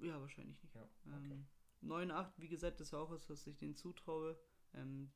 [0.00, 0.74] Ja, wahrscheinlich nicht.
[0.74, 1.32] Ja, okay.
[1.32, 1.46] Ähm,
[1.82, 4.36] 9-8, wie gesagt, ist auch was, was ich denen zutraue.
[4.74, 5.12] Ähm,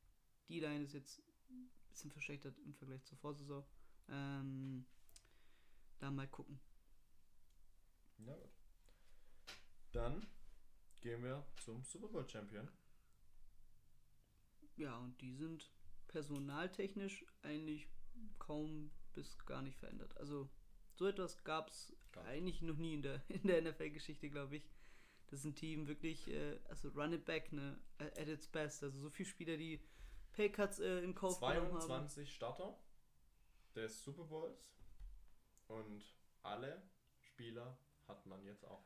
[0.49, 1.23] die Line ist jetzt
[1.93, 3.65] bisschen verschlechtert im Vergleich zur Vorsaison.
[4.09, 4.87] Ähm,
[5.99, 6.61] da mal gucken.
[8.19, 8.51] Ja, gut.
[9.93, 10.27] Dann
[11.01, 12.69] gehen wir zum Super Bowl Champion.
[14.77, 15.71] Ja, und die sind
[16.09, 17.89] personaltechnisch eigentlich
[18.39, 20.17] kaum bis gar nicht verändert.
[20.17, 20.49] Also
[20.95, 22.29] so etwas gab es Gab's.
[22.29, 24.71] eigentlich noch nie in der, in der NFL-Geschichte, glaube ich.
[25.29, 28.83] Das ist ein Team wirklich, äh, also Run It Back, ne, at at its best.
[28.83, 29.81] Also so viele Spieler, die
[30.33, 31.81] Paycuts äh, in Kauf genommen haben.
[31.81, 32.79] 22 Starter
[33.75, 34.75] des Super Bowls
[35.69, 36.05] und
[36.43, 36.83] alle
[37.21, 37.79] Spieler
[38.09, 38.85] hat man jetzt auch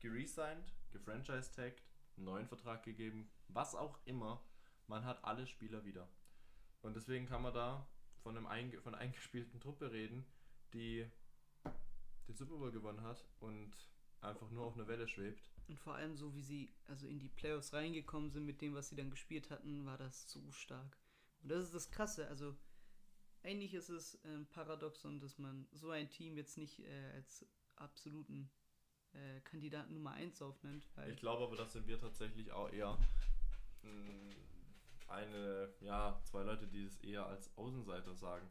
[0.00, 1.82] geresigned, gefranchise-tagged,
[2.16, 4.42] einen neuen Vertrag gegeben, was auch immer.
[4.86, 6.08] Man hat alle Spieler wieder.
[6.80, 7.86] Und deswegen kann man da
[8.22, 10.24] von, einem einge von einer eingespielten Truppe reden,
[10.72, 11.10] die
[12.28, 13.72] den Super Bowl gewonnen hat und
[14.20, 15.50] einfach nur auf einer Welle schwebt.
[15.68, 18.88] Und vor allem so wie sie also in die Playoffs reingekommen sind mit dem, was
[18.88, 20.96] sie dann gespielt hatten, war das so stark.
[21.42, 22.26] Und das ist das Krasse.
[22.28, 22.56] Also
[23.42, 27.46] eigentlich ist es ein Paradoxon, dass man so ein Team jetzt nicht äh, als
[27.76, 28.50] absoluten
[29.12, 30.88] äh, Kandidaten Nummer 1 aufnimmt.
[31.08, 32.98] Ich glaube aber, das sind wir tatsächlich auch eher
[33.82, 34.34] mh,
[35.08, 38.48] eine, ja, zwei Leute, die es eher als Außenseiter sagen.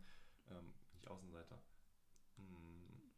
[0.50, 1.62] Ähm, nicht Außenseiter.
[2.38, 3.12] Hm,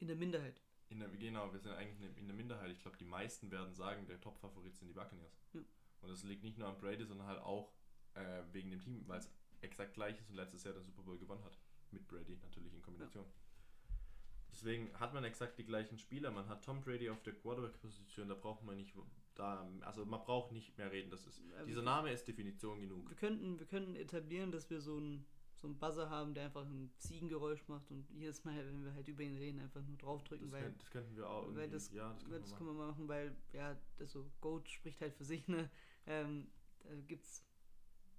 [0.00, 0.60] in der Minderheit.
[0.90, 2.70] In der, genau, wir sind eigentlich in der- in der Minderheit.
[2.70, 5.38] Ich glaube, die meisten werden sagen, der Top-Favorit sind die Buccaneers.
[5.52, 5.60] Ja.
[6.00, 7.72] Und das liegt nicht nur an Brady, sondern halt auch
[8.14, 9.30] äh, wegen dem Team, weil es
[9.60, 11.56] exakt gleich ist und letztes Jahr den Super Bowl gewonnen hat.
[11.90, 13.24] Mit Brady natürlich in Kombination.
[14.50, 16.30] Deswegen hat man exakt die gleichen Spieler.
[16.30, 18.92] Man hat Tom Brady auf der Quarterback-Position, da braucht man nicht,
[19.34, 21.10] da, also man braucht nicht mehr reden.
[21.10, 23.08] Das ist, Ja, dieser Name ist Definition genug.
[23.08, 25.26] Wir könnten, wir könnten etablieren, dass wir so einen
[25.60, 29.08] so einen Buzzer haben, der einfach ein Ziegengeräusch macht und jedes Mal, wenn wir halt
[29.08, 31.92] über ihn reden, einfach nur draufdrücken, Das, weil das könnten wir auch irgendwie, weil das-
[31.92, 32.78] ja, das können das wir können machen.
[32.78, 35.68] wir mal machen, weil, ja, das so, Goat spricht halt für sich, ne?
[36.06, 36.48] Ähm,
[36.84, 37.44] da gibt's,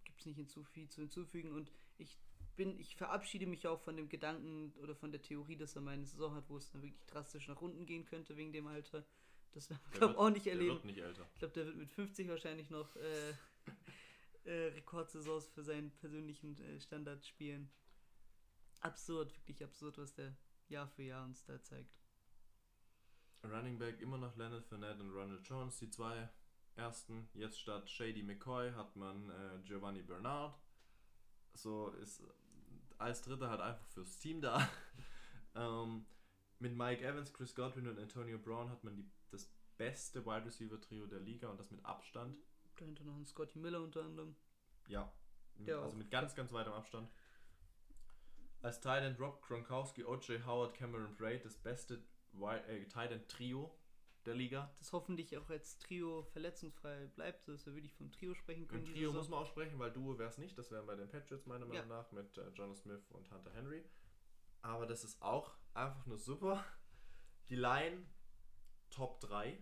[0.04, 2.18] gibt's nicht hinzu, viel zu hinzufügen und ich
[2.56, 5.92] bin, ich verabschiede mich auch von dem Gedanken oder von der Theorie, dass er mal
[5.92, 9.06] eine Saison hat, wo es dann wirklich drastisch nach unten gehen könnte wegen dem Alter.
[9.54, 10.74] Das werden wir, glaube wird- auch nicht erleben.
[10.76, 11.26] wird nicht älter.
[11.34, 13.34] Ich glaube, der wird mit 50 wahrscheinlich noch äh,
[14.46, 17.70] äh, Rekordsaisons für seinen persönlichen äh, Standard spielen.
[18.82, 20.36] Absurd, wirklich absurd, was der
[20.68, 22.00] Jahr für Jahr uns da zeigt.
[23.44, 26.30] Running Back immer noch Leonard Fournette und Ronald Jones, die zwei
[26.76, 27.30] ersten.
[27.34, 30.58] Jetzt statt Shady McCoy hat man äh, Giovanni Bernard.
[31.54, 32.24] So ist
[32.98, 34.70] als Dritter halt einfach fürs Team da.
[35.56, 36.06] ähm,
[36.60, 40.80] mit Mike Evans, Chris Godwin und Antonio Brown hat man die, das beste Wide Receiver
[40.80, 42.38] Trio der Liga und das mit Abstand.
[42.80, 44.36] Dahinter noch ein Scotty Miller unter anderem.
[44.88, 45.12] Ja.
[45.56, 47.12] Der also mit ganz, ganz weitem Abstand.
[48.62, 50.46] Als Tight Rob Gronkowski, O.J.
[50.46, 52.04] Howard, Cameron Braid, das beste
[52.68, 53.74] äh, Tight End Trio
[54.26, 54.72] der Liga.
[54.78, 58.86] Das hoffentlich auch als Trio verletzungsfrei bleibt, dass wir wirklich vom Trio sprechen können.
[58.86, 60.58] Im Trio muss man auch sprechen, weil Duo wäre es nicht.
[60.58, 61.84] Das wären bei den Patriots meiner Ja.
[61.84, 63.84] Meinung nach mit äh, Jonas Smith und Hunter Henry.
[64.62, 66.64] Aber das ist auch einfach nur super.
[67.50, 68.06] Die Line
[68.90, 69.58] Top 3.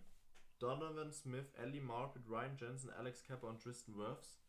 [0.59, 4.39] Donovan Smith, Ellie Marpet, Ryan Jensen, Alex Kepper und Tristan Wirfs.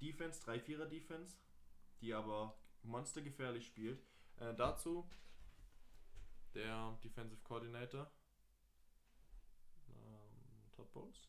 [0.00, 1.36] Defense, 3-4er Defense,
[2.00, 4.02] die aber monstergefährlich spielt.
[4.36, 5.08] Äh, dazu
[6.54, 8.10] der Defensive Coordinator.
[9.88, 11.28] Ähm, Todd Bowles?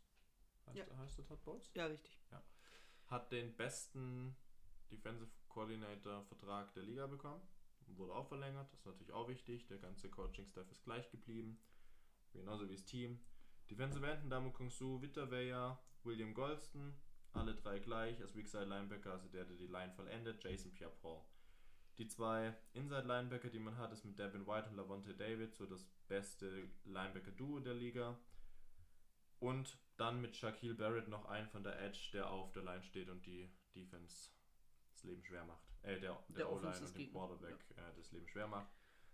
[0.68, 0.86] Heißt, Ja.
[0.86, 1.70] der, heißt der Todd Bowles?
[1.74, 2.18] Ja, richtig.
[3.07, 4.36] Hat den besten
[4.91, 7.41] Defensive Coordinator Vertrag der Liga bekommen.
[7.88, 8.71] Wurde auch verlängert.
[8.71, 9.67] Das ist natürlich auch wichtig.
[9.67, 11.59] Der ganze Coaching-Staff ist gleich geblieben.
[12.31, 13.19] Genauso wie das Team.
[13.69, 16.93] Defensive Enden, Damu Kung Su, Witterweyer, William Golston.
[17.33, 18.21] Alle drei gleich.
[18.21, 21.21] Als Weakside Linebacker, also der, der die Line vollendet, Jason Pierre-Paul.
[21.97, 25.83] Die zwei Inside-Linebacker, die man hat, ist mit Devin White und Lavonte David so das
[26.07, 28.19] beste Linebacker-Duo der Liga.
[29.39, 33.09] Und dann mit Shaquille Barrett noch ein von der Edge, der auf der Line steht
[33.09, 34.31] und die Defense
[34.97, 35.63] das Leben schwer macht.
[35.83, 38.67] Äh, der, der, Der O-Line und dem Quarterback äh, das Leben schwer macht.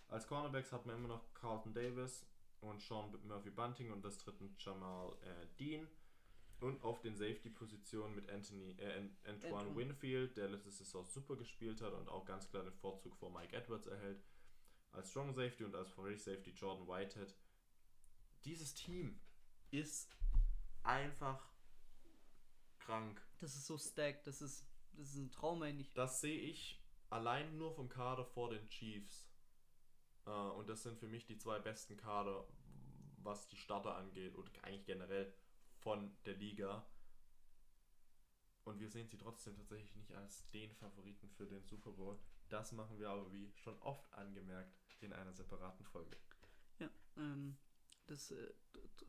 [0.08, 2.26] Als Cornerbacks hat man immer noch Carlton Davis
[2.62, 5.88] und Sean Murphy Bunting und das dritten Jamal äh, Dean.
[6.60, 9.76] Und auf den Safety-Positionen mit Anthony, äh, An- Antoine Antoine.
[9.76, 13.54] Winfield, der letzte Saison super gespielt hat und auch ganz klar den Vorzug vor Mike
[13.56, 14.24] Edwards erhält.
[14.94, 17.36] Als Strong Safety und als Free Safety Jordan Whitehead.
[18.46, 19.20] Dieses Team
[19.72, 20.16] ist
[20.84, 21.52] einfach
[22.80, 23.22] krank.
[23.40, 24.66] Das ist so stacked, das ist,
[24.98, 25.94] das ist ein Traum eigentlich.
[25.94, 29.28] Das sehe ich allein nur vom Kader vor den Chiefs.
[30.26, 32.48] Äh, und das sind für mich die zwei besten Kader,
[33.18, 35.34] was die Starter angeht und eigentlich generell
[35.80, 36.86] von der Liga.
[38.64, 42.18] Und wir sehen sie trotzdem tatsächlich nicht als den Favoriten für den Super Bowl.
[42.50, 46.18] Das machen wir aber, wie schon oft angemerkt, in einer separaten Folge.
[46.80, 47.58] Ja, ähm,
[48.06, 48.54] das äh,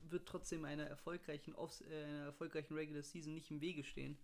[0.02, 4.18] wird trotzdem einer erfolgreichen, Off äh, einer erfolgreichen Regular Season nicht im Wege stehen.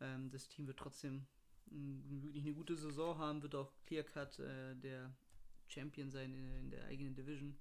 [0.00, 1.26] Ähm, das Team wird trotzdem
[1.66, 5.14] mm, wirklich eine gute Saison haben, wird auch Clear Cut äh, der
[5.68, 7.56] Champion sein in, in der eigenen Division.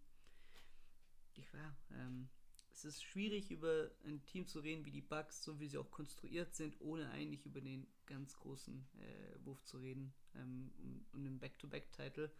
[1.36, 2.30] Ich war, ähm,
[2.72, 5.92] es ist schwierig über ein Team zu reden wie die Bucks, so wie sie auch
[5.92, 11.24] konstruiert sind, ohne eigentlich über den ganz großen äh, Wurf zu reden ähm, um, um
[11.24, 12.32] den Back-to-Back-Title.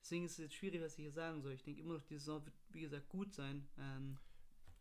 [0.00, 1.52] Deswegen ist es jetzt schwierig, was ich hier sagen soll.
[1.52, 3.68] Ich denke immer noch, die Saison wird, wie gesagt, gut sein.
[3.78, 4.16] Ähm,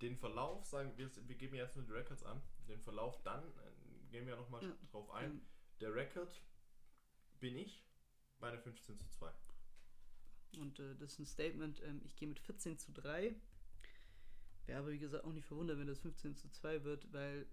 [0.01, 2.41] Den Verlauf, sagen wir, wir geben jetzt nur die Records an.
[2.67, 3.43] Den Verlauf, dann
[4.09, 4.77] gehen wir nochmal Ja.
[4.91, 5.31] drauf ein.
[5.31, 5.41] ähm,
[5.79, 6.41] Der Record
[7.39, 7.83] bin ich
[8.39, 9.31] bei einer 15 zu 2.
[10.57, 11.81] und äh, das ist ein Statement.
[11.83, 13.35] Ähm, ich gehe mit 14 zu 3.
[14.65, 17.47] Wäre aber, wie gesagt, auch nicht verwundert, wenn das 15 zu 2 wird, weil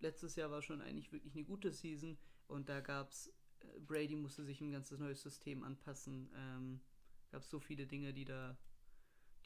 [0.00, 3.28] letztes Jahr war schon eigentlich wirklich eine gute Season und da gab es,
[3.60, 6.30] äh, Brady musste sich ein ganzes neues System anpassen.
[6.34, 6.80] Ähm,
[7.30, 8.56] gab so viele Dinge, die da,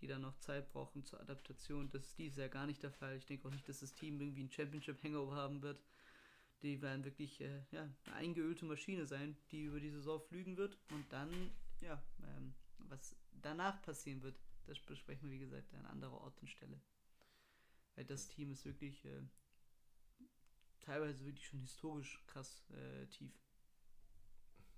[0.01, 1.91] die da noch Zeit brauchen zur Adaptation.
[1.91, 3.17] Das ist dieses Jahr gar nicht der Fall.
[3.17, 5.81] Ich denke auch nicht, dass das Team irgendwie ein Championship-Hangover haben wird.
[6.63, 10.79] Die werden wirklich äh, ja, eine eingeölte Maschine sein, die über die Saison flügen wird.
[10.91, 11.51] Und dann,
[11.81, 16.49] ja, ähm, was danach passieren wird, das besprechen wir, wie gesagt, an anderer Ort und
[16.49, 16.81] Stelle.
[17.95, 19.23] Weil das Team ist wirklich äh,
[20.81, 23.33] teilweise wirklich schon historisch krass äh, tief.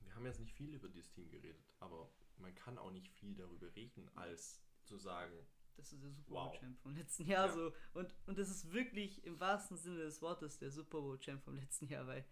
[0.00, 3.34] Wir haben jetzt nicht viel über dieses Team geredet, aber man kann auch nicht viel
[3.34, 5.34] darüber reden, als zu sagen,
[5.76, 6.50] Das ist der Super Wow.
[6.50, 7.52] Bowl Champ vom letzten Jahr Ja.
[7.52, 7.72] so.
[7.94, 11.56] Und, und das ist wirklich im wahrsten Sinne des Wortes der Super Bowl Champ vom
[11.56, 12.24] letzten Jahr, weil,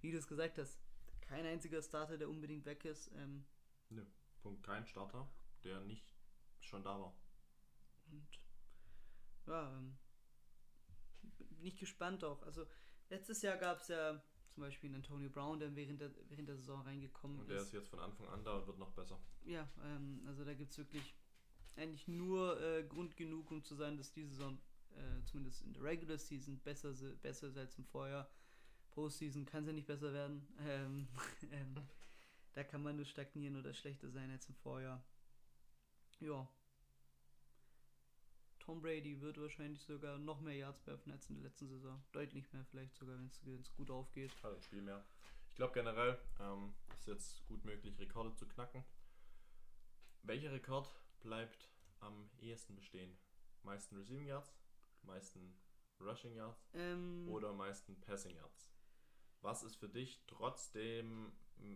[0.00, 0.78] wie du es gesagt hast,
[1.20, 3.10] kein einziger Starter, der unbedingt weg ist.
[3.14, 3.44] Ähm,
[3.90, 4.04] nö,
[4.42, 5.28] Punkt, kein Starter,
[5.64, 6.14] der nicht
[6.60, 7.14] schon da war.
[8.10, 8.26] und
[9.46, 9.96] ja, ähm,
[11.38, 12.42] bin ich gespannt auch.
[12.42, 12.66] Also
[13.08, 16.56] letztes Jahr gab es ja zum Beispiel einen Antonio Brown, der während der, während der
[16.56, 17.64] Saison reingekommen Und der ist.
[17.68, 19.18] ist jetzt von Anfang an da und wird noch besser.
[19.44, 21.14] Ja, ähm, also da gibt es wirklich
[21.78, 24.58] eigentlich nur äh, Grund genug, um zu sagen, dass diese Saison
[24.96, 28.28] äh, zumindest in der Regular Season besser, se- besser ist als im Vorjahr.
[28.90, 30.46] Postseason kann sie nicht besser werden.
[30.60, 31.08] Ähm,
[31.52, 31.74] ähm,
[32.54, 35.04] da kann man nur stagnieren oder schlechter sein als im Vorjahr.
[36.20, 36.48] Ja.
[38.58, 42.02] Tom Brady wird wahrscheinlich sogar noch mehr Yards werfen als in der letzten Saison.
[42.12, 44.30] Deutlich mehr vielleicht sogar, wenn es gut aufgeht.
[44.42, 45.04] Hat ein Spiel mehr.
[45.50, 48.84] Ich glaube generell ähm, ist jetzt gut möglich, Rekorde zu knacken.
[50.22, 53.16] Welcher Rekord bleibt am ehesten bestehen?
[53.62, 54.54] Meisten Receiving Yards,
[55.02, 55.58] meisten
[56.00, 58.70] Rushing Yards Ähm, oder meisten Passing Yards?
[59.40, 61.32] Was ist für dich trotzdem,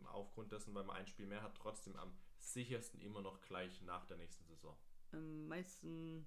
[0.07, 4.05] aufgrund dessen, weil man ein Spiel mehr hat, trotzdem am sichersten immer noch gleich nach
[4.07, 4.77] der nächsten Saison?
[5.13, 6.27] am meisten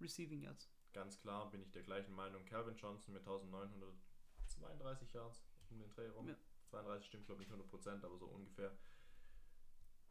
[0.00, 0.70] Receiving Yards.
[0.92, 2.44] Ganz klar bin ich der gleichen Meinung.
[2.44, 6.28] Calvin Johnson mit 1932 Yards um den Dreh rum.
[6.28, 6.36] Ja.
[6.70, 8.76] 32 stimmt, glaube ich, nicht 100%, aber so ungefähr.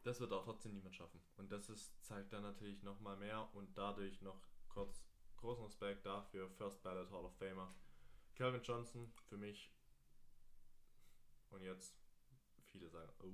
[0.04, 1.20] Das wird auch trotzdem niemand schaffen.
[1.36, 5.02] Und das ist, zeigt dann natürlich nochmal mehr und dadurch noch kurz
[5.36, 6.48] großen Respekt dafür.
[6.50, 7.74] First Ballot Hall of Famer.
[8.34, 9.72] Calvin Johnson für mich.
[11.50, 11.96] Und jetzt,
[12.66, 13.26] viele sagen, oh,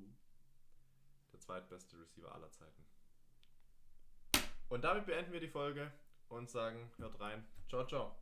[1.33, 2.85] der zweitbeste Receiver aller Zeiten.
[4.69, 5.93] Und damit beenden wir die Folge
[6.29, 7.47] und sagen, hört rein.
[7.69, 8.17] Ciao, ciao.